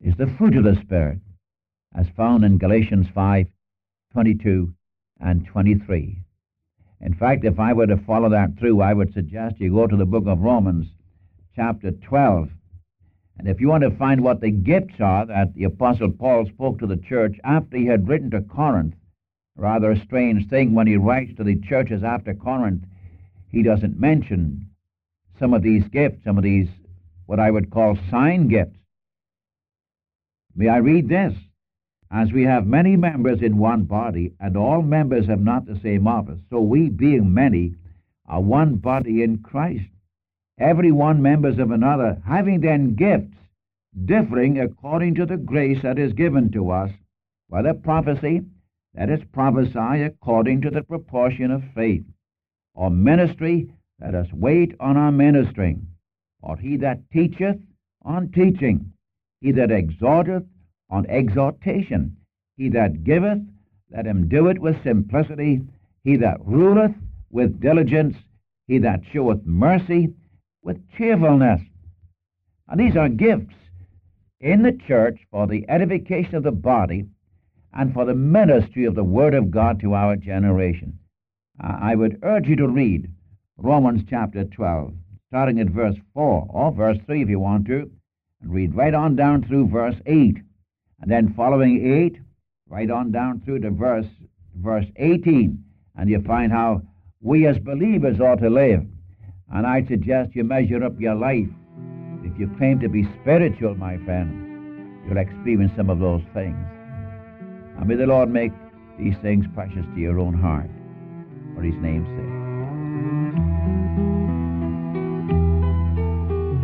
is 0.00 0.14
the 0.16 0.28
fruit 0.38 0.56
of 0.56 0.62
the 0.62 0.80
Spirit, 0.82 1.18
as 1.94 2.06
found 2.16 2.44
in 2.44 2.58
Galatians 2.58 3.06
5 3.14 3.46
22 4.12 4.72
and 5.20 5.46
23. 5.46 6.18
In 7.00 7.14
fact, 7.14 7.44
if 7.44 7.58
I 7.58 7.72
were 7.72 7.86
to 7.86 7.96
follow 7.96 8.28
that 8.30 8.58
through, 8.58 8.80
I 8.80 8.92
would 8.92 9.12
suggest 9.12 9.60
you 9.60 9.72
go 9.72 9.86
to 9.86 9.96
the 9.96 10.04
book 10.04 10.26
of 10.26 10.40
Romans, 10.40 10.86
chapter 11.54 11.92
12. 11.92 12.50
And 13.38 13.48
if 13.48 13.60
you 13.60 13.68
want 13.68 13.84
to 13.84 13.90
find 13.92 14.22
what 14.22 14.40
the 14.40 14.50
gifts 14.50 15.00
are 15.00 15.24
that 15.26 15.54
the 15.54 15.64
Apostle 15.64 16.10
Paul 16.10 16.46
spoke 16.46 16.78
to 16.78 16.86
the 16.86 16.96
church 16.96 17.36
after 17.42 17.76
he 17.78 17.86
had 17.86 18.06
written 18.06 18.30
to 18.32 18.42
Corinth, 18.42 18.94
rather 19.56 19.90
a 19.92 20.04
strange 20.04 20.48
thing 20.48 20.74
when 20.74 20.86
he 20.86 20.96
writes 20.96 21.34
to 21.36 21.44
the 21.44 21.58
churches 21.60 22.02
after 22.02 22.34
Corinth, 22.34 22.84
he 23.48 23.62
doesn't 23.62 23.98
mention 23.98 24.68
some 25.38 25.54
of 25.54 25.62
these 25.62 25.84
gifts, 25.88 26.22
some 26.22 26.36
of 26.36 26.44
these, 26.44 26.68
what 27.26 27.40
I 27.40 27.50
would 27.50 27.70
call 27.70 27.96
sign 28.10 28.48
gifts. 28.48 28.76
May 30.54 30.68
I 30.68 30.78
read 30.78 31.08
this? 31.08 31.32
As 32.12 32.32
we 32.32 32.42
have 32.42 32.66
many 32.66 32.96
members 32.96 33.40
in 33.40 33.56
one 33.56 33.84
body, 33.84 34.32
and 34.40 34.56
all 34.56 34.82
members 34.82 35.26
have 35.26 35.40
not 35.40 35.64
the 35.64 35.78
same 35.78 36.08
office, 36.08 36.40
so 36.50 36.60
we, 36.60 36.88
being 36.88 37.32
many, 37.32 37.74
are 38.26 38.40
one 38.40 38.76
body 38.76 39.22
in 39.22 39.38
Christ, 39.38 39.88
every 40.58 40.90
one 40.90 41.22
members 41.22 41.58
of 41.58 41.70
another, 41.70 42.20
having 42.26 42.60
then 42.60 42.94
gifts 42.96 43.36
differing 44.04 44.58
according 44.58 45.14
to 45.16 45.26
the 45.26 45.36
grace 45.36 45.82
that 45.82 45.98
is 45.98 46.12
given 46.12 46.50
to 46.52 46.70
us, 46.70 46.90
whether 47.48 47.74
prophecy, 47.74 48.42
let 48.96 49.08
us 49.08 49.20
prophesy 49.32 50.02
according 50.02 50.60
to 50.62 50.70
the 50.70 50.82
proportion 50.82 51.52
of 51.52 51.62
faith, 51.74 52.04
or 52.74 52.90
ministry, 52.90 53.72
let 54.00 54.16
us 54.16 54.26
wait 54.32 54.74
on 54.80 54.96
our 54.96 55.12
ministering, 55.12 55.86
or 56.42 56.56
he 56.56 56.76
that 56.76 57.08
teacheth 57.12 57.58
on 58.02 58.32
teaching, 58.32 58.92
he 59.40 59.52
that 59.52 59.70
exhorteth 59.70 60.44
on 60.90 61.06
exhortation, 61.06 62.16
he 62.56 62.68
that 62.70 63.04
giveth, 63.04 63.38
let 63.90 64.06
him 64.06 64.28
do 64.28 64.48
it 64.48 64.58
with 64.58 64.82
simplicity, 64.82 65.60
he 66.04 66.16
that 66.16 66.44
ruleth 66.44 66.94
with 67.30 67.60
diligence, 67.60 68.16
he 68.66 68.78
that 68.78 69.00
showeth 69.12 69.44
mercy 69.44 70.12
with 70.62 70.78
cheerfulness. 70.96 71.60
And 72.68 72.78
these 72.78 72.96
are 72.96 73.08
gifts 73.08 73.54
in 74.40 74.62
the 74.62 74.72
church 74.72 75.18
for 75.30 75.46
the 75.46 75.68
edification 75.68 76.34
of 76.34 76.42
the 76.42 76.52
body 76.52 77.06
and 77.72 77.92
for 77.92 78.04
the 78.04 78.14
ministry 78.14 78.84
of 78.84 78.94
the 78.94 79.04
Word 79.04 79.34
of 79.34 79.50
God 79.50 79.80
to 79.80 79.94
our 79.94 80.16
generation. 80.16 80.98
Uh, 81.62 81.76
I 81.80 81.94
would 81.94 82.18
urge 82.22 82.48
you 82.48 82.56
to 82.56 82.68
read 82.68 83.10
Romans 83.58 84.02
chapter 84.08 84.44
12, 84.44 84.94
starting 85.28 85.60
at 85.60 85.68
verse 85.68 85.96
4 86.14 86.46
or 86.48 86.72
verse 86.72 86.98
3 87.06 87.22
if 87.22 87.28
you 87.28 87.38
want 87.38 87.66
to, 87.66 87.90
and 88.40 88.52
read 88.52 88.74
right 88.74 88.94
on 88.94 89.16
down 89.16 89.44
through 89.44 89.68
verse 89.68 89.96
8. 90.06 90.38
And 91.00 91.10
then 91.10 91.34
following 91.34 91.86
8, 92.12 92.20
right 92.68 92.90
on 92.90 93.10
down 93.10 93.40
through 93.40 93.60
to 93.60 93.70
verse, 93.70 94.06
verse 94.56 94.86
18, 94.96 95.62
and 95.96 96.10
you 96.10 96.22
find 96.22 96.52
how 96.52 96.82
we 97.20 97.46
as 97.46 97.58
believers 97.58 98.20
ought 98.20 98.40
to 98.40 98.50
live. 98.50 98.84
And 99.52 99.66
I 99.66 99.84
suggest 99.86 100.34
you 100.34 100.44
measure 100.44 100.84
up 100.84 101.00
your 101.00 101.14
life. 101.14 101.48
If 102.22 102.38
you 102.38 102.48
claim 102.58 102.80
to 102.80 102.88
be 102.88 103.08
spiritual, 103.20 103.74
my 103.74 103.96
friend, 104.04 105.02
you'll 105.06 105.18
experience 105.18 105.72
some 105.76 105.90
of 105.90 105.98
those 105.98 106.22
things. 106.32 106.56
And 107.78 107.86
may 107.86 107.96
the 107.96 108.06
Lord 108.06 108.30
make 108.30 108.52
these 108.98 109.16
things 109.22 109.46
precious 109.54 109.86
to 109.94 110.00
your 110.00 110.18
own 110.20 110.34
heart, 110.34 110.70
for 111.54 111.62
his 111.62 111.74
name's 111.76 112.08
sake. 112.08 112.36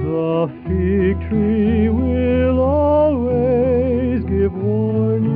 The 0.05 0.49
fig 0.64 1.29
tree 1.29 1.88
will 1.88 2.61
always 2.61 3.76
give 4.25 4.55
warning 4.55 5.36